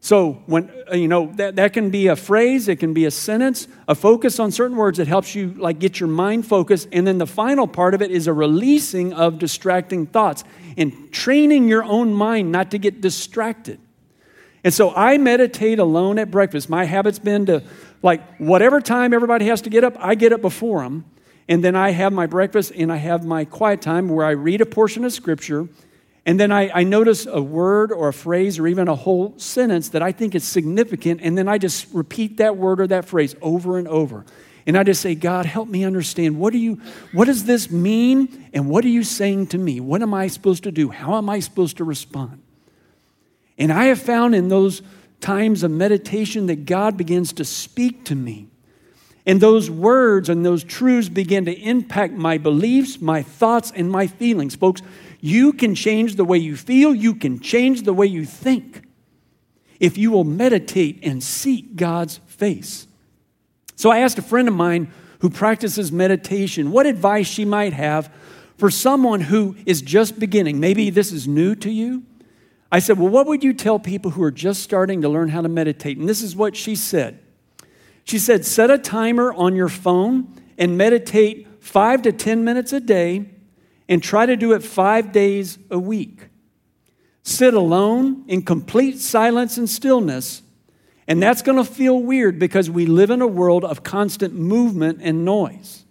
So 0.00 0.42
when 0.46 0.70
uh, 0.90 0.94
you 0.94 1.08
know 1.08 1.32
that, 1.36 1.56
that 1.56 1.72
can 1.72 1.90
be 1.90 2.06
a 2.06 2.16
phrase, 2.16 2.68
it 2.68 2.76
can 2.76 2.94
be 2.94 3.04
a 3.04 3.10
sentence, 3.10 3.66
a 3.88 3.94
focus 3.94 4.38
on 4.38 4.52
certain 4.52 4.76
words 4.76 4.98
that 4.98 5.08
helps 5.08 5.34
you 5.34 5.54
like 5.54 5.78
get 5.78 5.98
your 5.98 6.08
mind 6.08 6.46
focused. 6.46 6.88
And 6.92 7.06
then 7.06 7.18
the 7.18 7.26
final 7.26 7.66
part 7.66 7.94
of 7.94 8.02
it 8.02 8.10
is 8.10 8.26
a 8.26 8.32
releasing 8.32 9.12
of 9.12 9.38
distracting 9.38 10.06
thoughts 10.06 10.44
and 10.76 11.12
training 11.12 11.68
your 11.68 11.82
own 11.82 12.12
mind 12.12 12.52
not 12.52 12.70
to 12.72 12.78
get 12.78 13.00
distracted. 13.00 13.80
And 14.62 14.74
so 14.74 14.92
I 14.94 15.18
meditate 15.18 15.78
alone 15.78 16.18
at 16.18 16.30
breakfast. 16.30 16.68
My 16.68 16.84
habit's 16.84 17.18
been 17.18 17.46
to 17.46 17.62
like 18.02 18.38
whatever 18.38 18.80
time 18.80 19.12
everybody 19.12 19.46
has 19.46 19.62
to 19.62 19.70
get 19.70 19.82
up, 19.82 19.96
I 19.98 20.14
get 20.14 20.32
up 20.32 20.42
before 20.42 20.82
them. 20.82 21.04
And 21.48 21.64
then 21.64 21.74
I 21.74 21.90
have 21.90 22.12
my 22.12 22.26
breakfast 22.26 22.72
and 22.76 22.92
I 22.92 22.96
have 22.96 23.24
my 23.24 23.44
quiet 23.44 23.80
time 23.80 24.08
where 24.08 24.26
I 24.26 24.32
read 24.32 24.60
a 24.60 24.66
portion 24.66 25.04
of 25.04 25.12
scripture. 25.12 25.68
And 26.26 26.38
then 26.38 26.52
I, 26.52 26.70
I, 26.80 26.84
notice 26.84 27.26
a 27.26 27.40
word 27.40 27.90
or 27.90 28.08
a 28.08 28.12
phrase 28.12 28.58
or 28.58 28.66
even 28.66 28.86
a 28.86 28.94
whole 28.94 29.32
sentence 29.38 29.90
that 29.90 30.02
I 30.02 30.12
think 30.12 30.34
is 30.34 30.44
significant. 30.44 31.20
And 31.22 31.38
then 31.38 31.48
I 31.48 31.56
just 31.56 31.86
repeat 31.94 32.36
that 32.36 32.56
word 32.56 32.80
or 32.80 32.86
that 32.88 33.06
phrase 33.06 33.34
over 33.40 33.78
and 33.78 33.88
over. 33.88 34.26
And 34.66 34.76
I 34.76 34.82
just 34.82 35.00
say, 35.00 35.14
God, 35.14 35.46
help 35.46 35.68
me 35.68 35.84
understand 35.84 36.38
what 36.38 36.52
do 36.52 36.58
you 36.58 36.80
what 37.12 37.24
does 37.24 37.44
this 37.44 37.70
mean? 37.70 38.50
And 38.52 38.68
what 38.68 38.84
are 38.84 38.88
you 38.88 39.02
saying 39.02 39.46
to 39.48 39.58
me? 39.58 39.80
What 39.80 40.02
am 40.02 40.12
I 40.12 40.26
supposed 40.26 40.64
to 40.64 40.70
do? 40.70 40.90
How 40.90 41.16
am 41.16 41.30
I 41.30 41.40
supposed 41.40 41.78
to 41.78 41.84
respond? 41.84 42.42
And 43.56 43.72
I 43.72 43.84
have 43.86 44.00
found 44.00 44.34
in 44.34 44.48
those 44.48 44.82
times 45.20 45.62
of 45.62 45.70
meditation 45.70 46.46
that 46.46 46.66
God 46.66 46.98
begins 46.98 47.32
to 47.34 47.44
speak 47.44 48.04
to 48.04 48.14
me. 48.14 48.48
And 49.26 49.40
those 49.40 49.70
words 49.70 50.28
and 50.28 50.44
those 50.44 50.64
truths 50.64 51.08
begin 51.08 51.44
to 51.46 51.52
impact 51.52 52.14
my 52.14 52.38
beliefs, 52.38 53.00
my 53.00 53.22
thoughts, 53.22 53.72
and 53.74 53.90
my 53.90 54.06
feelings. 54.06 54.54
Folks, 54.54 54.80
you 55.20 55.52
can 55.52 55.74
change 55.74 56.16
the 56.16 56.24
way 56.24 56.38
you 56.38 56.56
feel, 56.56 56.94
you 56.94 57.14
can 57.14 57.40
change 57.40 57.82
the 57.82 57.92
way 57.92 58.06
you 58.06 58.24
think 58.24 58.82
if 59.80 59.96
you 59.96 60.10
will 60.10 60.24
meditate 60.24 61.00
and 61.02 61.22
seek 61.22 61.76
God's 61.76 62.18
face. 62.26 62.86
So 63.76 63.90
I 63.90 63.98
asked 63.98 64.18
a 64.18 64.22
friend 64.22 64.48
of 64.48 64.54
mine 64.54 64.92
who 65.20 65.30
practices 65.30 65.92
meditation 65.92 66.70
what 66.70 66.86
advice 66.86 67.26
she 67.26 67.44
might 67.44 67.72
have 67.72 68.12
for 68.56 68.70
someone 68.70 69.20
who 69.20 69.56
is 69.66 69.82
just 69.82 70.18
beginning. 70.18 70.58
Maybe 70.58 70.90
this 70.90 71.12
is 71.12 71.28
new 71.28 71.54
to 71.56 71.70
you. 71.70 72.02
I 72.70 72.80
said, 72.80 72.98
Well, 72.98 73.08
what 73.08 73.26
would 73.26 73.42
you 73.42 73.52
tell 73.52 73.78
people 73.78 74.12
who 74.12 74.22
are 74.22 74.30
just 74.30 74.62
starting 74.62 75.02
to 75.02 75.08
learn 75.08 75.28
how 75.28 75.42
to 75.42 75.48
meditate? 75.48 75.96
And 75.96 76.08
this 76.08 76.22
is 76.22 76.36
what 76.36 76.56
she 76.56 76.74
said. 76.74 77.20
She 78.08 78.18
said, 78.18 78.46
set 78.46 78.70
a 78.70 78.78
timer 78.78 79.34
on 79.34 79.54
your 79.54 79.68
phone 79.68 80.32
and 80.56 80.78
meditate 80.78 81.46
five 81.60 82.00
to 82.02 82.10
10 82.10 82.42
minutes 82.42 82.72
a 82.72 82.80
day 82.80 83.28
and 83.88 84.02
try 84.02 84.26
to 84.26 84.36
do 84.36 84.52
it 84.52 84.62
five 84.62 85.12
days 85.12 85.58
a 85.70 85.78
week. 85.78 86.28
Sit 87.22 87.54
alone 87.54 88.24
in 88.28 88.42
complete 88.42 88.98
silence 88.98 89.56
and 89.56 89.68
stillness. 89.68 90.42
And 91.06 91.22
that's 91.22 91.42
going 91.42 91.56
to 91.56 91.64
feel 91.64 91.98
weird 91.98 92.38
because 92.38 92.70
we 92.70 92.84
live 92.86 93.10
in 93.10 93.22
a 93.22 93.26
world 93.26 93.64
of 93.64 93.82
constant 93.82 94.34
movement 94.34 95.00
and 95.02 95.24
noise. 95.24 95.84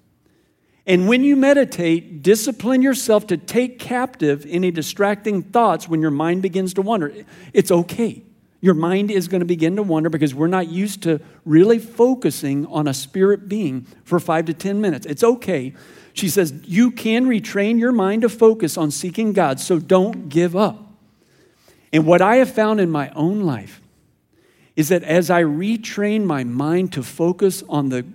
And 0.85 1.07
when 1.07 1.23
you 1.23 1.35
meditate, 1.35 2.21
discipline 2.21 2.81
yourself 2.81 3.27
to 3.27 3.37
take 3.37 3.77
captive 3.77 4.45
any 4.47 4.71
distracting 4.71 5.41
thoughts 5.41 5.89
when 5.89 6.01
your 6.01 6.11
mind 6.11 6.41
begins 6.41 6.73
to 6.75 6.81
wander. 6.81 7.13
It's 7.51 7.71
okay. 7.71 8.23
Your 8.67 8.73
mind 8.73 9.11
is 9.11 9.29
going 9.29 9.39
to 9.39 9.45
begin 9.45 9.77
to 9.77 9.81
wander 9.81 10.09
because 10.09 10.35
we're 10.35 10.47
not 10.47 10.67
used 10.67 11.03
to 11.03 11.21
really 11.45 11.79
focusing 11.79 12.65
on 12.65 12.85
a 12.85 12.93
spirit 12.93 13.47
being 13.47 13.87
for 14.03 14.19
five 14.19 14.43
to 14.47 14.53
10 14.53 14.81
minutes. 14.81 15.05
It's 15.05 15.23
okay. 15.23 15.73
She 16.11 16.27
says, 16.27 16.53
You 16.65 16.91
can 16.91 17.27
retrain 17.27 17.79
your 17.79 17.93
mind 17.93 18.23
to 18.23 18.29
focus 18.29 18.77
on 18.77 18.91
seeking 18.91 19.31
God, 19.31 19.61
so 19.61 19.79
don't 19.79 20.27
give 20.27 20.53
up. 20.53 20.83
And 21.93 22.05
what 22.05 22.21
I 22.21 22.35
have 22.35 22.53
found 22.53 22.81
in 22.81 22.89
my 22.89 23.09
own 23.11 23.39
life 23.39 23.79
is 24.75 24.89
that 24.89 25.03
as 25.03 25.29
I 25.29 25.43
retrain 25.43 26.25
my 26.25 26.43
mind 26.43 26.91
to 26.91 27.03
focus 27.03 27.63
on 27.69 27.87
the 27.87 28.05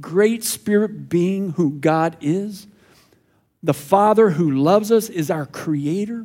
great 0.00 0.42
spirit 0.42 1.10
being 1.10 1.50
who 1.50 1.72
God 1.72 2.16
is, 2.22 2.66
the 3.62 3.74
Father 3.74 4.30
who 4.30 4.50
loves 4.50 4.90
us 4.90 5.10
is 5.10 5.30
our 5.30 5.44
creator, 5.44 6.24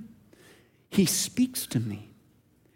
He 0.89 1.05
speaks 1.05 1.67
to 1.67 1.81
me. 1.81 2.12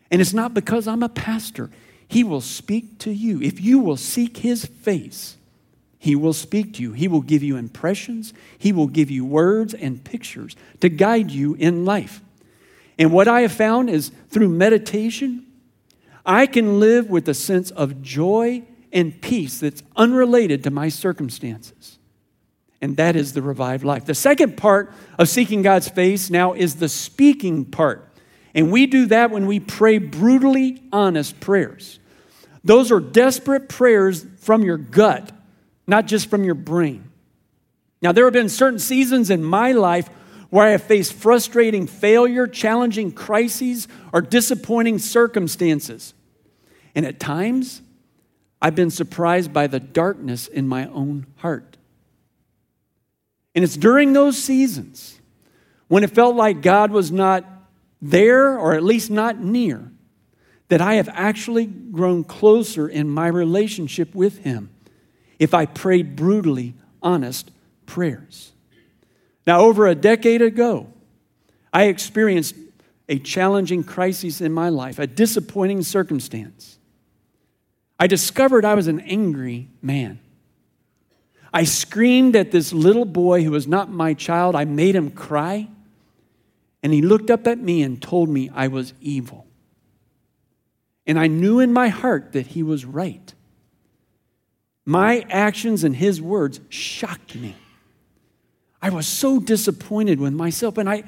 And 0.09 0.21
it's 0.21 0.33
not 0.33 0.53
because 0.53 0.87
I'm 0.87 1.03
a 1.03 1.09
pastor. 1.09 1.69
He 2.07 2.23
will 2.23 2.41
speak 2.41 2.99
to 2.99 3.11
you. 3.11 3.41
If 3.41 3.59
you 3.59 3.79
will 3.79 3.97
seek 3.97 4.37
His 4.37 4.65
face, 4.65 5.37
He 5.99 6.15
will 6.15 6.33
speak 6.33 6.73
to 6.75 6.81
you. 6.81 6.93
He 6.93 7.07
will 7.07 7.21
give 7.21 7.43
you 7.43 7.57
impressions, 7.57 8.33
He 8.57 8.71
will 8.71 8.87
give 8.87 9.11
you 9.11 9.25
words 9.25 9.73
and 9.73 10.03
pictures 10.03 10.55
to 10.79 10.89
guide 10.89 11.31
you 11.31 11.55
in 11.55 11.85
life. 11.85 12.21
And 12.97 13.11
what 13.11 13.27
I 13.27 13.41
have 13.41 13.51
found 13.51 13.89
is 13.89 14.11
through 14.29 14.49
meditation, 14.49 15.45
I 16.25 16.45
can 16.45 16.79
live 16.79 17.09
with 17.09 17.27
a 17.29 17.33
sense 17.33 17.71
of 17.71 18.01
joy 18.01 18.63
and 18.91 19.21
peace 19.21 19.59
that's 19.59 19.83
unrelated 19.95 20.63
to 20.63 20.71
my 20.71 20.89
circumstances. 20.89 21.99
And 22.81 22.97
that 22.97 23.15
is 23.15 23.33
the 23.33 23.41
revived 23.41 23.83
life. 23.83 24.05
The 24.05 24.15
second 24.15 24.57
part 24.57 24.93
of 25.17 25.29
seeking 25.29 25.61
God's 25.61 25.89
face 25.89 26.29
now 26.29 26.53
is 26.53 26.75
the 26.75 26.89
speaking 26.89 27.65
part. 27.65 28.06
And 28.57 28.71
we 28.71 28.87
do 28.87 29.05
that 29.05 29.29
when 29.29 29.45
we 29.45 29.59
pray 29.59 29.99
brutally 29.99 30.81
honest 30.91 31.39
prayers. 31.39 31.99
Those 32.63 32.91
are 32.91 32.99
desperate 32.99 33.69
prayers 33.69 34.25
from 34.39 34.63
your 34.63 34.77
gut, 34.77 35.31
not 35.85 36.07
just 36.07 36.27
from 36.27 36.43
your 36.43 36.55
brain. 36.55 37.09
Now, 38.01 38.11
there 38.11 38.25
have 38.25 38.33
been 38.33 38.49
certain 38.49 38.79
seasons 38.79 39.29
in 39.29 39.43
my 39.43 39.73
life 39.73 40.09
where 40.49 40.65
I 40.65 40.71
have 40.71 40.81
faced 40.81 41.13
frustrating 41.13 41.85
failure, 41.85 42.47
challenging 42.47 43.11
crises, 43.11 43.87
or 44.11 44.21
disappointing 44.21 44.97
circumstances. 44.97 46.15
And 46.95 47.05
at 47.05 47.19
times, 47.19 47.83
I've 48.59 48.75
been 48.75 48.89
surprised 48.89 49.53
by 49.53 49.67
the 49.67 49.79
darkness 49.79 50.47
in 50.47 50.67
my 50.67 50.87
own 50.87 51.27
heart. 51.37 51.77
And 53.53 53.63
it's 53.63 53.77
during 53.77 54.13
those 54.13 54.41
seasons 54.41 55.21
when 55.89 56.03
it 56.03 56.09
felt 56.09 56.35
like 56.35 56.63
God 56.63 56.89
was 56.89 57.11
not 57.11 57.45
there, 58.01 58.57
or 58.57 58.73
at 58.73 58.83
least 58.83 59.09
not 59.09 59.39
near, 59.39 59.91
that 60.69 60.81
I 60.81 60.95
have 60.95 61.09
actually 61.11 61.65
grown 61.65 62.23
closer 62.23 62.87
in 62.87 63.09
my 63.09 63.27
relationship 63.27 64.13
with 64.13 64.39
Him 64.39 64.69
if 65.39 65.53
I 65.53 65.65
prayed 65.65 66.15
brutally 66.15 66.73
honest 67.01 67.51
prayers. 67.85 68.51
Now, 69.45 69.61
over 69.61 69.87
a 69.87 69.95
decade 69.95 70.41
ago, 70.41 70.87
I 71.71 71.85
experienced 71.85 72.55
a 73.07 73.19
challenging 73.19 73.83
crisis 73.83 74.41
in 74.41 74.51
my 74.51 74.69
life, 74.69 74.99
a 74.99 75.07
disappointing 75.07 75.83
circumstance. 75.83 76.77
I 77.99 78.07
discovered 78.07 78.65
I 78.65 78.73
was 78.73 78.87
an 78.87 78.99
angry 79.01 79.69
man. 79.81 80.19
I 81.53 81.63
screamed 81.63 82.35
at 82.35 82.51
this 82.51 82.73
little 82.73 83.05
boy 83.05 83.43
who 83.43 83.51
was 83.51 83.67
not 83.67 83.89
my 83.89 84.13
child. 84.13 84.55
I 84.55 84.65
made 84.65 84.95
him 84.95 85.11
cry. 85.11 85.69
And 86.87 86.93
he 86.93 87.01
looked 87.01 87.29
up 87.29 87.47
at 87.47 87.59
me 87.59 87.83
and 87.83 88.01
told 88.01 88.29
me 88.29 88.49
I 88.55 88.69
was 88.69 88.93
evil. 89.01 89.45
And 91.05 91.19
I 91.19 91.27
knew 91.27 91.59
in 91.59 91.73
my 91.73 91.89
heart 91.89 92.31
that 92.31 92.47
he 92.47 92.63
was 92.63 92.85
right. 92.85 93.33
My 94.85 95.25
actions 95.29 95.83
and 95.83 95.93
his 95.93 96.21
words 96.21 96.61
shocked 96.69 97.35
me. 97.35 97.57
I 98.81 98.89
was 98.89 99.05
so 99.05 99.37
disappointed 99.37 100.21
with 100.21 100.31
myself, 100.31 100.77
and 100.77 100.89
I, 100.89 101.03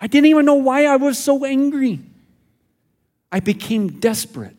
I 0.00 0.06
didn't 0.06 0.26
even 0.26 0.44
know 0.44 0.54
why 0.54 0.84
I 0.84 0.94
was 0.94 1.18
so 1.18 1.44
angry. 1.44 1.98
I 3.32 3.40
became 3.40 3.98
desperate. 3.98 4.54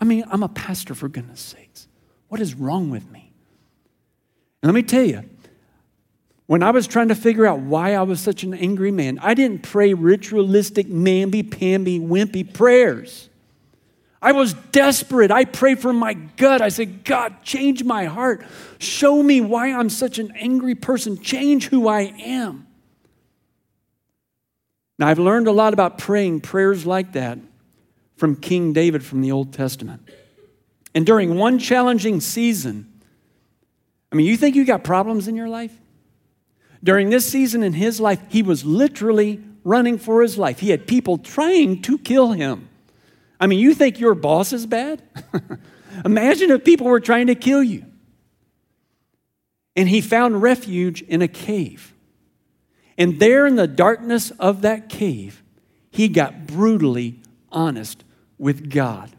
I 0.00 0.04
mean, 0.04 0.22
I'm 0.30 0.44
a 0.44 0.48
pastor, 0.48 0.94
for 0.94 1.08
goodness 1.08 1.40
sakes. 1.40 1.88
What 2.28 2.40
is 2.40 2.54
wrong 2.54 2.88
with 2.88 3.10
me? 3.10 3.32
And 4.62 4.72
let 4.72 4.76
me 4.76 4.84
tell 4.84 5.02
you, 5.02 5.28
when 6.46 6.62
I 6.62 6.70
was 6.70 6.86
trying 6.86 7.08
to 7.08 7.14
figure 7.14 7.46
out 7.46 7.60
why 7.60 7.94
I 7.94 8.02
was 8.02 8.20
such 8.20 8.42
an 8.42 8.52
angry 8.52 8.90
man, 8.90 9.18
I 9.20 9.34
didn't 9.34 9.62
pray 9.62 9.94
ritualistic, 9.94 10.88
mamby 10.88 11.50
pamby, 11.50 11.98
wimpy 11.98 12.52
prayers. 12.52 13.30
I 14.20 14.32
was 14.32 14.54
desperate. 14.54 15.30
I 15.30 15.44
prayed 15.44 15.80
from 15.80 15.96
my 15.96 16.14
gut. 16.14 16.62
I 16.62 16.70
said, 16.70 17.04
God, 17.04 17.42
change 17.42 17.84
my 17.84 18.06
heart. 18.06 18.44
Show 18.78 19.22
me 19.22 19.40
why 19.42 19.72
I'm 19.72 19.90
such 19.90 20.18
an 20.18 20.32
angry 20.36 20.74
person. 20.74 21.20
Change 21.20 21.68
who 21.68 21.88
I 21.88 22.14
am. 22.24 22.66
Now, 24.98 25.08
I've 25.08 25.18
learned 25.18 25.46
a 25.46 25.52
lot 25.52 25.74
about 25.74 25.98
praying 25.98 26.40
prayers 26.40 26.86
like 26.86 27.12
that 27.12 27.38
from 28.16 28.36
King 28.36 28.72
David 28.72 29.04
from 29.04 29.20
the 29.20 29.32
Old 29.32 29.52
Testament. 29.52 30.08
And 30.94 31.04
during 31.04 31.36
one 31.36 31.58
challenging 31.58 32.20
season, 32.20 32.90
I 34.12 34.16
mean, 34.16 34.26
you 34.26 34.36
think 34.36 34.56
you 34.56 34.64
got 34.64 34.84
problems 34.84 35.26
in 35.26 35.36
your 35.36 35.48
life? 35.48 35.76
During 36.84 37.08
this 37.08 37.26
season 37.26 37.62
in 37.62 37.72
his 37.72 37.98
life, 37.98 38.20
he 38.28 38.42
was 38.42 38.64
literally 38.64 39.42
running 39.64 39.96
for 39.96 40.20
his 40.20 40.36
life. 40.36 40.60
He 40.60 40.68
had 40.68 40.86
people 40.86 41.16
trying 41.16 41.80
to 41.82 41.96
kill 41.96 42.32
him. 42.32 42.68
I 43.40 43.46
mean, 43.46 43.58
you 43.58 43.74
think 43.74 43.98
your 43.98 44.14
boss 44.14 44.52
is 44.52 44.66
bad? 44.66 45.02
Imagine 46.04 46.50
if 46.50 46.62
people 46.62 46.86
were 46.86 47.00
trying 47.00 47.28
to 47.28 47.34
kill 47.34 47.62
you. 47.62 47.86
And 49.74 49.88
he 49.88 50.02
found 50.02 50.42
refuge 50.42 51.00
in 51.02 51.22
a 51.22 51.28
cave. 51.28 51.94
And 52.98 53.18
there 53.18 53.46
in 53.46 53.56
the 53.56 53.66
darkness 53.66 54.30
of 54.32 54.60
that 54.60 54.90
cave, 54.90 55.42
he 55.90 56.08
got 56.08 56.46
brutally 56.46 57.20
honest 57.50 58.04
with 58.36 58.70
God. 58.70 59.10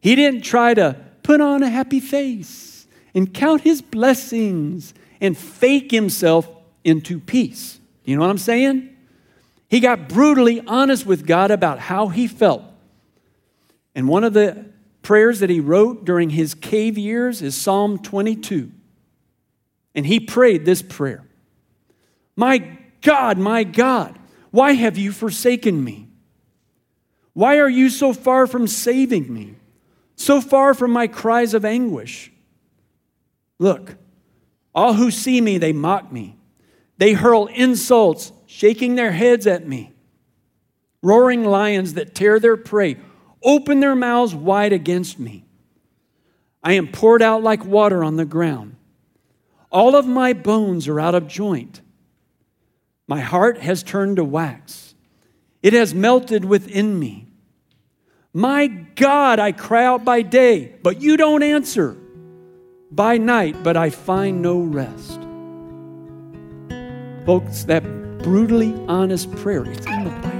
He 0.00 0.14
didn't 0.14 0.42
try 0.42 0.74
to 0.74 0.96
put 1.24 1.40
on 1.40 1.64
a 1.64 1.68
happy 1.68 2.00
face 2.00 2.86
and 3.12 3.34
count 3.34 3.62
his 3.62 3.82
blessings 3.82 4.94
and 5.20 5.36
fake 5.36 5.90
himself 5.90 6.48
into 6.84 7.18
peace. 7.20 7.80
You 8.04 8.16
know 8.16 8.22
what 8.22 8.30
I'm 8.30 8.38
saying? 8.38 8.96
He 9.68 9.80
got 9.80 10.08
brutally 10.08 10.60
honest 10.66 11.06
with 11.06 11.26
God 11.26 11.50
about 11.50 11.78
how 11.78 12.08
he 12.08 12.26
felt. 12.26 12.64
And 13.94 14.08
one 14.08 14.24
of 14.24 14.32
the 14.32 14.66
prayers 15.02 15.40
that 15.40 15.50
he 15.50 15.60
wrote 15.60 16.04
during 16.04 16.30
his 16.30 16.54
cave 16.54 16.98
years 16.98 17.42
is 17.42 17.54
Psalm 17.54 17.98
22. 17.98 18.70
And 19.94 20.06
he 20.06 20.20
prayed 20.20 20.64
this 20.64 20.82
prayer 20.82 21.24
My 22.36 22.78
God, 23.02 23.38
my 23.38 23.64
God, 23.64 24.18
why 24.50 24.72
have 24.72 24.98
you 24.98 25.12
forsaken 25.12 25.82
me? 25.82 26.08
Why 27.32 27.58
are 27.58 27.68
you 27.68 27.90
so 27.90 28.12
far 28.12 28.46
from 28.46 28.66
saving 28.66 29.32
me? 29.32 29.54
So 30.16 30.40
far 30.40 30.74
from 30.74 30.90
my 30.90 31.06
cries 31.06 31.54
of 31.54 31.64
anguish? 31.64 32.32
Look, 33.58 33.96
all 34.74 34.94
who 34.94 35.10
see 35.10 35.40
me, 35.40 35.58
they 35.58 35.72
mock 35.72 36.12
me. 36.12 36.36
They 37.00 37.14
hurl 37.14 37.46
insults, 37.46 38.30
shaking 38.44 38.94
their 38.94 39.10
heads 39.10 39.46
at 39.46 39.66
me. 39.66 39.94
Roaring 41.02 41.44
lions 41.44 41.94
that 41.94 42.14
tear 42.14 42.38
their 42.38 42.58
prey 42.58 42.98
open 43.42 43.80
their 43.80 43.96
mouths 43.96 44.34
wide 44.34 44.74
against 44.74 45.18
me. 45.18 45.46
I 46.62 46.74
am 46.74 46.88
poured 46.88 47.22
out 47.22 47.42
like 47.42 47.64
water 47.64 48.04
on 48.04 48.16
the 48.16 48.26
ground. 48.26 48.76
All 49.72 49.96
of 49.96 50.06
my 50.06 50.34
bones 50.34 50.88
are 50.88 51.00
out 51.00 51.14
of 51.14 51.26
joint. 51.26 51.80
My 53.08 53.20
heart 53.20 53.56
has 53.60 53.82
turned 53.82 54.16
to 54.16 54.24
wax. 54.24 54.94
It 55.62 55.72
has 55.72 55.94
melted 55.94 56.44
within 56.44 56.98
me. 56.98 57.28
My 58.34 58.66
God, 58.66 59.38
I 59.38 59.52
cry 59.52 59.86
out 59.86 60.04
by 60.04 60.20
day, 60.20 60.74
but 60.82 61.00
you 61.00 61.16
don't 61.16 61.42
answer. 61.42 61.96
By 62.90 63.16
night, 63.16 63.62
but 63.62 63.78
I 63.78 63.88
find 63.88 64.42
no 64.42 64.60
rest. 64.60 65.29
Folks, 67.30 67.62
that 67.66 67.84
brutally 68.24 68.74
honest 68.88 69.30
prayer, 69.36 69.62
it's 69.64 69.86
in 69.86 70.02
the 70.02 70.10
Bible. 70.10 70.38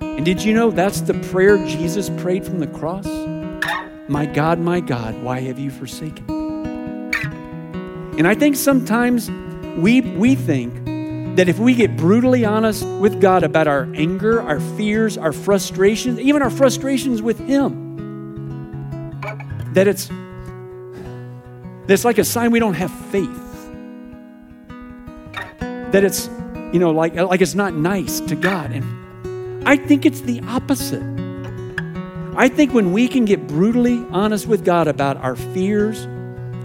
And 0.00 0.24
did 0.24 0.42
you 0.42 0.54
know 0.54 0.70
that's 0.70 1.02
the 1.02 1.12
prayer 1.28 1.58
Jesus 1.66 2.08
prayed 2.16 2.46
from 2.46 2.60
the 2.60 2.66
cross? 2.66 3.04
My 4.08 4.24
God, 4.24 4.58
my 4.58 4.80
God, 4.80 5.14
why 5.22 5.40
have 5.40 5.58
you 5.58 5.70
forsaken 5.70 6.24
me? 6.26 6.32
And 8.18 8.26
I 8.26 8.34
think 8.34 8.56
sometimes 8.56 9.30
we, 9.76 10.00
we 10.00 10.34
think 10.34 10.86
that 11.36 11.46
if 11.50 11.58
we 11.58 11.74
get 11.74 11.98
brutally 11.98 12.46
honest 12.46 12.82
with 12.82 13.20
God 13.20 13.42
about 13.42 13.68
our 13.68 13.86
anger, 13.94 14.40
our 14.40 14.60
fears, 14.78 15.18
our 15.18 15.32
frustrations, 15.32 16.18
even 16.20 16.40
our 16.40 16.48
frustrations 16.48 17.20
with 17.20 17.38
Him, 17.40 19.20
that 19.74 19.88
it's 19.88 20.08
that's 21.86 22.06
like 22.06 22.16
a 22.16 22.24
sign 22.24 22.50
we 22.50 22.60
don't 22.60 22.72
have 22.72 22.90
faith. 23.10 23.45
That 25.96 26.04
it's, 26.04 26.28
you 26.74 26.78
know, 26.78 26.90
like, 26.90 27.14
like 27.14 27.40
it's 27.40 27.54
not 27.54 27.72
nice 27.72 28.20
to 28.20 28.36
God. 28.36 28.70
And 28.70 29.66
I 29.66 29.78
think 29.78 30.04
it's 30.04 30.20
the 30.20 30.42
opposite. 30.42 31.02
I 32.36 32.50
think 32.50 32.74
when 32.74 32.92
we 32.92 33.08
can 33.08 33.24
get 33.24 33.46
brutally 33.46 34.04
honest 34.10 34.46
with 34.46 34.62
God 34.62 34.88
about 34.88 35.16
our 35.16 35.36
fears, 35.36 36.04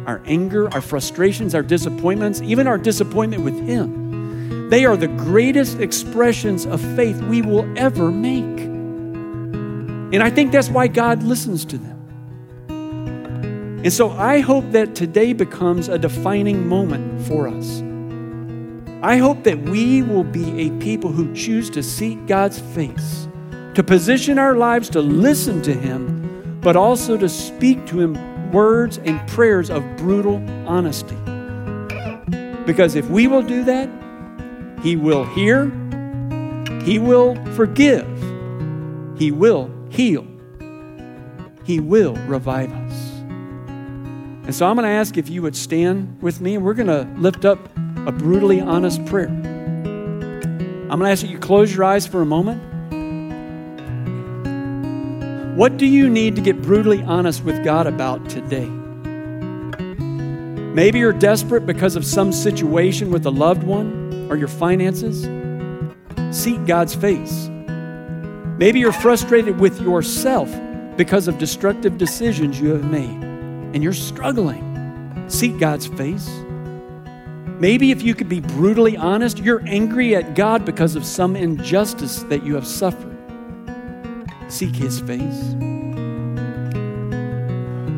our 0.05 0.21
anger, 0.25 0.67
our 0.73 0.81
frustrations, 0.81 1.55
our 1.55 1.63
disappointments, 1.63 2.41
even 2.41 2.67
our 2.67 2.77
disappointment 2.77 3.43
with 3.43 3.57
Him, 3.57 4.69
they 4.69 4.83
are 4.83 4.97
the 4.97 5.07
greatest 5.07 5.79
expressions 5.79 6.65
of 6.65 6.81
faith 6.97 7.21
we 7.21 7.41
will 7.41 7.65
ever 7.79 8.11
make. 8.11 8.43
And 8.43 10.21
I 10.21 10.29
think 10.29 10.51
that's 10.51 10.69
why 10.69 10.87
God 10.87 11.23
listens 11.23 11.63
to 11.63 11.77
them. 11.77 11.99
And 13.85 13.93
so 13.93 14.09
I 14.11 14.41
hope 14.41 14.69
that 14.71 14.93
today 14.93 15.31
becomes 15.31 15.87
a 15.87 15.97
defining 15.97 16.67
moment 16.67 17.25
for 17.25 17.47
us. 17.47 17.81
I 19.03 19.17
hope 19.17 19.43
that 19.45 19.57
we 19.63 20.03
will 20.03 20.23
be 20.23 20.67
a 20.67 20.69
people 20.79 21.11
who 21.11 21.33
choose 21.33 21.71
to 21.71 21.81
seek 21.81 22.27
God's 22.27 22.59
face, 22.59 23.27
to 23.73 23.81
position 23.81 24.37
our 24.37 24.55
lives 24.55 24.89
to 24.89 25.01
listen 25.01 25.63
to 25.63 25.73
Him, 25.73 26.59
but 26.61 26.75
also 26.75 27.17
to 27.17 27.27
speak 27.27 27.87
to 27.87 27.99
Him 27.99 28.51
words 28.51 28.99
and 28.99 29.27
prayers 29.27 29.71
of 29.71 29.83
brutal 29.97 30.35
honesty. 30.67 31.17
Because 32.65 32.93
if 32.93 33.09
we 33.09 33.25
will 33.25 33.41
do 33.41 33.63
that, 33.63 33.89
He 34.83 34.95
will 34.95 35.25
hear, 35.25 35.65
He 36.83 36.99
will 36.99 37.43
forgive, 37.55 38.07
He 39.17 39.31
will 39.31 39.71
heal, 39.89 40.27
He 41.63 41.79
will 41.79 42.15
revive 42.27 42.71
us. 42.71 43.09
And 44.43 44.53
so 44.53 44.67
I'm 44.67 44.75
going 44.75 44.85
to 44.85 44.89
ask 44.89 45.17
if 45.17 45.27
you 45.27 45.41
would 45.41 45.55
stand 45.55 46.21
with 46.21 46.39
me, 46.39 46.53
and 46.53 46.63
we're 46.63 46.75
going 46.75 46.85
to 46.85 47.11
lift 47.19 47.45
up 47.45 47.67
a 48.07 48.11
brutally 48.11 48.59
honest 48.59 49.05
prayer. 49.05 49.27
I'm 49.27 50.99
going 50.99 51.01
to 51.01 51.09
ask 51.09 51.21
that 51.21 51.29
you 51.29 51.39
close 51.39 51.73
your 51.73 51.83
eyes 51.83 52.07
for 52.07 52.21
a 52.21 52.25
moment. 52.25 52.61
What 55.55 55.77
do 55.77 55.85
you 55.85 56.09
need 56.09 56.35
to 56.35 56.41
get 56.41 56.61
brutally 56.61 57.03
honest 57.03 57.43
with 57.43 57.63
God 57.63 57.85
about 57.85 58.29
today? 58.29 58.65
Maybe 60.73 60.99
you're 60.99 61.13
desperate 61.13 61.65
because 61.65 61.95
of 61.95 62.05
some 62.05 62.31
situation 62.31 63.11
with 63.11 63.25
a 63.25 63.29
loved 63.29 63.63
one 63.63 64.27
or 64.29 64.37
your 64.37 64.47
finances. 64.47 65.23
Seek 66.35 66.65
God's 66.65 66.95
face. 66.95 67.49
Maybe 68.57 68.79
you're 68.79 68.91
frustrated 68.91 69.59
with 69.59 69.79
yourself 69.81 70.49
because 70.97 71.27
of 71.27 71.37
destructive 71.37 71.97
decisions 71.97 72.59
you 72.59 72.69
have 72.69 72.89
made 72.89 73.23
and 73.73 73.83
you're 73.83 73.93
struggling. 73.93 75.25
Seek 75.27 75.59
God's 75.59 75.87
face. 75.87 76.29
Maybe 77.61 77.91
if 77.91 78.01
you 78.01 78.15
could 78.15 78.27
be 78.27 78.39
brutally 78.39 78.97
honest, 78.97 79.37
you're 79.37 79.61
angry 79.67 80.15
at 80.15 80.33
God 80.33 80.65
because 80.65 80.95
of 80.95 81.05
some 81.05 81.35
injustice 81.35 82.23
that 82.23 82.43
you 82.43 82.55
have 82.55 82.65
suffered. 82.65 83.15
Seek 84.47 84.75
His 84.75 84.99
face. 84.99 85.53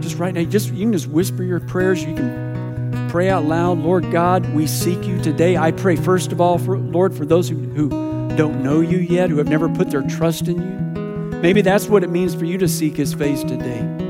Just 0.04 0.17
right 0.17 0.34
now, 0.34 0.43
just 0.43 0.73
you 0.73 0.80
can 0.80 0.91
just 0.91 1.08
whisper 1.08 1.43
your 1.43 1.62
prayers. 1.62 2.04
You 2.04 2.13
can 2.13 3.08
pray 3.10 3.30
out 3.30 3.45
loud. 3.45 3.78
Lord 3.78 4.12
God, 4.12 4.54
we 4.54 4.67
seek 4.67 5.08
you 5.08 5.21
today. 5.21 5.56
I 5.56 5.71
pray 5.71 5.95
first 5.95 6.34
of 6.34 6.41
all, 6.41 6.58
for 6.58 6.78
Lord, 6.78 7.15
for 7.15 7.26
those 7.26 7.47
who, 7.47 7.56
who 7.56 7.88
don't 8.36 8.62
know 8.62 8.82
you 8.82 8.97
yet, 8.97 9.30
who 9.30 9.38
have 9.38 9.47
never 9.47 9.69
put 9.69 9.91
their 9.91 10.02
trust 10.02 10.49
in 10.49 10.58
you. 10.58 11.39
Maybe 11.39 11.62
that's 11.62 11.88
what 11.88 12.04
it 12.04 12.10
means 12.10 12.36
for 12.36 12.43
you 12.43 12.58
to 12.58 12.67
seek 12.67 12.97
His 12.97 13.13
face 13.13 13.45
today. 13.45 14.03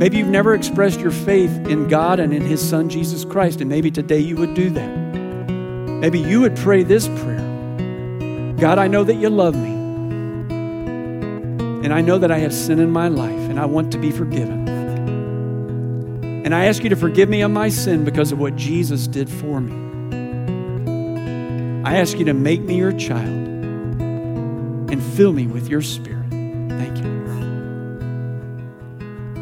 Maybe 0.00 0.16
you've 0.16 0.28
never 0.28 0.54
expressed 0.54 0.98
your 0.98 1.10
faith 1.10 1.50
in 1.66 1.86
God 1.86 2.20
and 2.20 2.32
in 2.32 2.40
His 2.40 2.66
Son, 2.66 2.88
Jesus 2.88 3.22
Christ, 3.22 3.60
and 3.60 3.68
maybe 3.68 3.90
today 3.90 4.20
you 4.20 4.34
would 4.36 4.54
do 4.54 4.70
that. 4.70 4.88
Maybe 4.88 6.18
you 6.18 6.40
would 6.40 6.56
pray 6.56 6.84
this 6.84 7.06
prayer 7.06 8.54
God, 8.58 8.78
I 8.78 8.88
know 8.88 9.04
that 9.04 9.16
you 9.16 9.28
love 9.28 9.54
me. 9.54 9.72
And 11.84 11.92
I 11.92 12.00
know 12.00 12.16
that 12.16 12.30
I 12.30 12.38
have 12.38 12.54
sin 12.54 12.78
in 12.78 12.90
my 12.90 13.08
life, 13.08 13.50
and 13.50 13.60
I 13.60 13.66
want 13.66 13.92
to 13.92 13.98
be 13.98 14.10
forgiven. 14.10 14.66
And 16.46 16.54
I 16.54 16.64
ask 16.64 16.82
you 16.82 16.88
to 16.88 16.96
forgive 16.96 17.28
me 17.28 17.42
of 17.42 17.50
my 17.50 17.68
sin 17.68 18.02
because 18.02 18.32
of 18.32 18.38
what 18.38 18.56
Jesus 18.56 19.06
did 19.06 19.28
for 19.28 19.60
me. 19.60 19.74
I 21.84 21.98
ask 21.98 22.18
you 22.18 22.24
to 22.24 22.32
make 22.32 22.62
me 22.62 22.78
your 22.78 22.92
child 22.92 23.28
and 24.00 25.02
fill 25.02 25.34
me 25.34 25.46
with 25.46 25.68
your 25.68 25.82
spirit. 25.82 26.19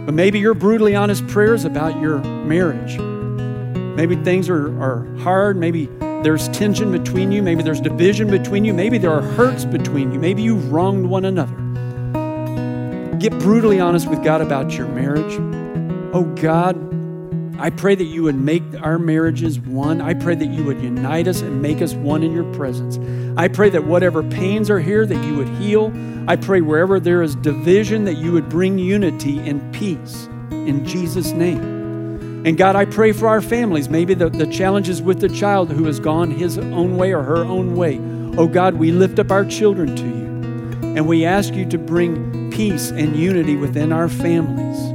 But 0.09 0.15
maybe 0.15 0.39
your 0.39 0.55
brutally 0.55 0.97
honest 0.97 1.27
prayers 1.27 1.67
about 1.67 2.01
your 2.01 2.21
marriage. 2.21 2.97
Maybe 2.97 4.17
things 4.17 4.49
are, 4.49 4.69
are 4.81 5.05
hard. 5.19 5.59
Maybe 5.59 5.85
there's 6.01 6.49
tension 6.49 6.91
between 6.91 7.31
you. 7.31 7.43
Maybe 7.43 7.63
there's 7.63 7.83
division 7.83 8.31
between 8.31 8.65
you. 8.65 8.73
Maybe 8.73 8.97
there 8.97 9.13
are 9.13 9.21
hurts 9.21 9.67
between 9.67 10.11
you. 10.11 10.19
Maybe 10.19 10.41
you've 10.41 10.73
wronged 10.73 11.11
one 11.11 11.27
another. 11.27 11.55
Get 13.19 13.39
brutally 13.39 13.81
honest 13.81 14.09
with 14.09 14.25
God 14.25 14.41
about 14.41 14.73
your 14.73 14.89
marriage. 14.89 15.35
Oh 16.15 16.25
God, 16.41 16.77
I 17.61 17.71
pray 17.71 17.97
that 17.97 18.05
you 18.05 18.23
would 18.23 18.37
make 18.37 18.63
our 18.83 19.01
marriages 19.01 19.59
one. 19.59 20.01
I 20.01 20.15
pray 20.15 20.37
that 20.37 20.47
you 20.47 20.63
would 20.65 20.81
unite 20.81 21.27
us 21.27 21.41
and 21.41 21.61
make 21.61 21.83
us 21.83 21.93
one 21.93 22.23
in 22.23 22.33
your 22.33 22.51
presence. 22.55 22.99
I 23.37 23.49
pray 23.49 23.69
that 23.71 23.85
whatever 23.85 24.23
pains 24.23 24.71
are 24.71 24.79
here, 24.79 25.05
that 25.05 25.25
you 25.25 25.35
would 25.35 25.49
heal. 25.49 25.93
I 26.29 26.37
pray 26.37 26.61
wherever 26.61 27.01
there 27.01 27.21
is 27.21 27.35
division 27.35 28.05
that 28.05 28.15
you 28.15 28.31
would 28.31 28.49
bring 28.49 28.79
unity 28.79 29.39
and 29.39 29.75
peace 29.75 30.29
in 30.51 30.85
Jesus' 30.85 31.33
name. 31.33 32.45
And 32.47 32.57
God, 32.57 32.77
I 32.77 32.85
pray 32.85 33.11
for 33.11 33.27
our 33.27 33.41
families, 33.41 33.89
maybe 33.89 34.15
the, 34.15 34.31
the 34.31 34.47
challenges 34.47 35.03
with 35.03 35.21
the 35.21 35.29
child 35.29 35.73
who 35.73 35.85
has 35.87 35.99
gone 35.99 36.31
his 36.31 36.59
own 36.59 36.97
way 36.97 37.13
or 37.13 37.25
her 37.25 37.45
own 37.45 37.75
way. 37.75 37.99
Oh 38.39 38.47
God, 38.47 38.75
we 38.75 38.93
lift 38.93 39.19
up 39.19 39.33
our 39.33 39.45
children 39.45 39.97
to 39.97 40.05
you 40.05 40.97
and 40.97 41.09
we 41.09 41.25
ask 41.25 41.55
you 41.55 41.69
to 41.71 41.79
bring 41.79 42.53
peace 42.53 42.91
and 42.91 43.17
unity 43.17 43.57
within 43.57 43.93
our 43.93 44.09
families. 44.09 44.93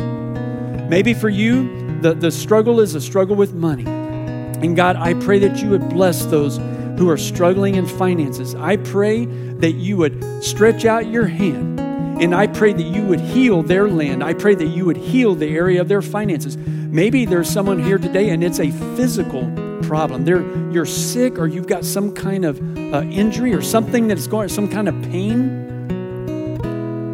Maybe 0.90 1.14
for 1.14 1.30
you, 1.30 1.83
the, 2.04 2.14
the 2.14 2.32
struggle 2.32 2.80
is 2.80 2.96
a 2.96 3.02
struggle 3.02 3.36
with 3.36 3.54
money. 3.54 3.86
And 3.86 4.76
God, 4.76 4.96
I 4.96 5.14
pray 5.14 5.40
that 5.40 5.62
you 5.62 5.70
would 5.70 5.90
bless 5.90 6.26
those 6.26 6.58
who 6.98 7.10
are 7.10 7.18
struggling 7.18 7.76
in 7.76 7.86
finances. 7.86 8.56
I 8.56 8.78
pray 8.78 9.26
that 9.26 9.74
you 9.74 9.98
would 9.98 10.44
stretch 10.44 10.86
out 10.86 11.08
your 11.08 11.26
hand 11.26 11.80
and 12.22 12.36
I 12.36 12.48
pray 12.48 12.74
that 12.74 12.84
you 12.84 13.04
would 13.04 13.20
heal 13.20 13.64
their 13.64 13.88
land. 13.90 14.24
I 14.24 14.34
pray 14.34 14.56
that 14.56 14.68
you 14.68 14.86
would 14.86 14.98
heal 14.98 15.34
the 15.34 15.48
area 15.48 15.82
of 15.82 15.88
their 15.88 16.02
finances. 16.02 16.56
Maybe 16.58 17.26
there's 17.26 17.50
someone 17.50 17.80
here 17.84 17.98
today 17.98 18.30
and 18.30 18.44
it's 18.44 18.60
a 18.60 18.70
physical 18.96 19.52
problem. 19.84 20.24
They're, 20.24 20.44
you're 20.72 20.86
sick 20.86 21.40
or 21.40 21.48
you've 21.48 21.68
got 21.68 21.84
some 21.84 22.14
kind 22.14 22.46
of 22.46 22.60
uh, 22.78 23.02
injury 23.02 23.54
or 23.54 23.62
something 23.62 24.08
that's 24.08 24.28
going, 24.28 24.50
some 24.50 24.70
kind 24.70 24.88
of 24.88 25.02
pain. 25.04 25.72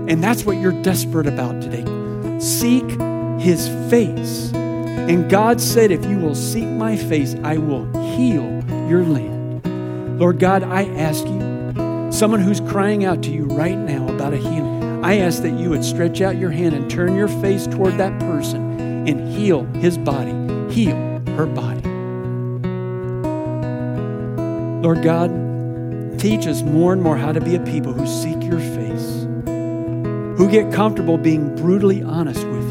And 0.09 0.23
that's 0.23 0.45
what 0.45 0.57
you're 0.57 0.79
desperate 0.83 1.27
about 1.27 1.61
today. 1.61 1.85
Seek 2.39 2.89
his 3.39 3.67
face. 3.89 4.51
And 5.09 5.27
God 5.27 5.59
said, 5.59 5.89
if 5.89 6.05
you 6.05 6.19
will 6.19 6.35
seek 6.35 6.67
my 6.67 6.95
face, 6.95 7.35
I 7.43 7.57
will 7.57 7.85
heal 8.15 8.63
your 8.87 9.03
land. 9.03 10.19
Lord 10.19 10.37
God, 10.37 10.61
I 10.61 10.83
ask 10.83 11.25
you, 11.25 12.11
someone 12.11 12.41
who's 12.41 12.61
crying 12.61 13.05
out 13.05 13.23
to 13.23 13.31
you 13.31 13.45
right 13.45 13.75
now 13.75 14.07
about 14.07 14.33
a 14.33 14.37
healing, 14.37 15.03
I 15.03 15.17
ask 15.17 15.41
that 15.41 15.57
you 15.57 15.71
would 15.71 15.83
stretch 15.83 16.21
out 16.21 16.37
your 16.37 16.51
hand 16.51 16.75
and 16.75 16.91
turn 16.91 17.15
your 17.15 17.27
face 17.27 17.65
toward 17.65 17.97
that 17.97 18.19
person 18.19 19.07
and 19.07 19.33
heal 19.33 19.63
his 19.77 19.97
body, 19.97 20.31
heal 20.71 20.95
her 21.35 21.47
body. 21.47 21.81
Lord 24.83 25.01
God, 25.01 26.19
teach 26.19 26.45
us 26.45 26.61
more 26.61 26.93
and 26.93 27.01
more 27.01 27.17
how 27.17 27.31
to 27.31 27.41
be 27.41 27.55
a 27.55 27.59
people 27.61 27.93
who 27.93 28.05
seek 28.05 28.43
your 28.43 28.59
face, 28.59 29.25
who 30.37 30.47
get 30.51 30.71
comfortable 30.71 31.17
being 31.17 31.55
brutally 31.55 32.03
honest 32.03 32.45
with 32.45 32.61
you. 32.61 32.68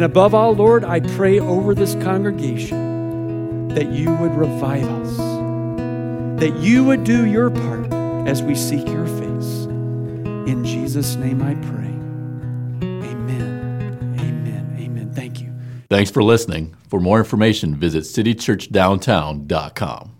And 0.00 0.06
above 0.06 0.34
all, 0.34 0.54
Lord, 0.54 0.82
I 0.82 1.00
pray 1.00 1.40
over 1.40 1.74
this 1.74 1.94
congregation 1.96 3.68
that 3.68 3.92
you 3.92 4.14
would 4.14 4.34
revive 4.34 4.88
us 4.88 5.18
that 6.40 6.56
you 6.56 6.84
would 6.84 7.04
do 7.04 7.26
your 7.26 7.50
part 7.50 7.92
as 8.26 8.42
we 8.42 8.54
seek 8.54 8.88
your 8.88 9.04
face. 9.04 9.66
In 10.48 10.64
Jesus' 10.64 11.16
name 11.16 11.42
I 11.42 11.54
pray. 11.56 11.90
Amen. 13.10 14.16
Amen. 14.18 14.74
Amen. 14.80 15.12
Thank 15.12 15.42
you. 15.42 15.52
Thanks 15.90 16.10
for 16.10 16.22
listening. 16.22 16.74
For 16.88 16.98
more 16.98 17.18
information, 17.18 17.74
visit 17.74 18.04
citychurchdowntown.com. 18.04 20.19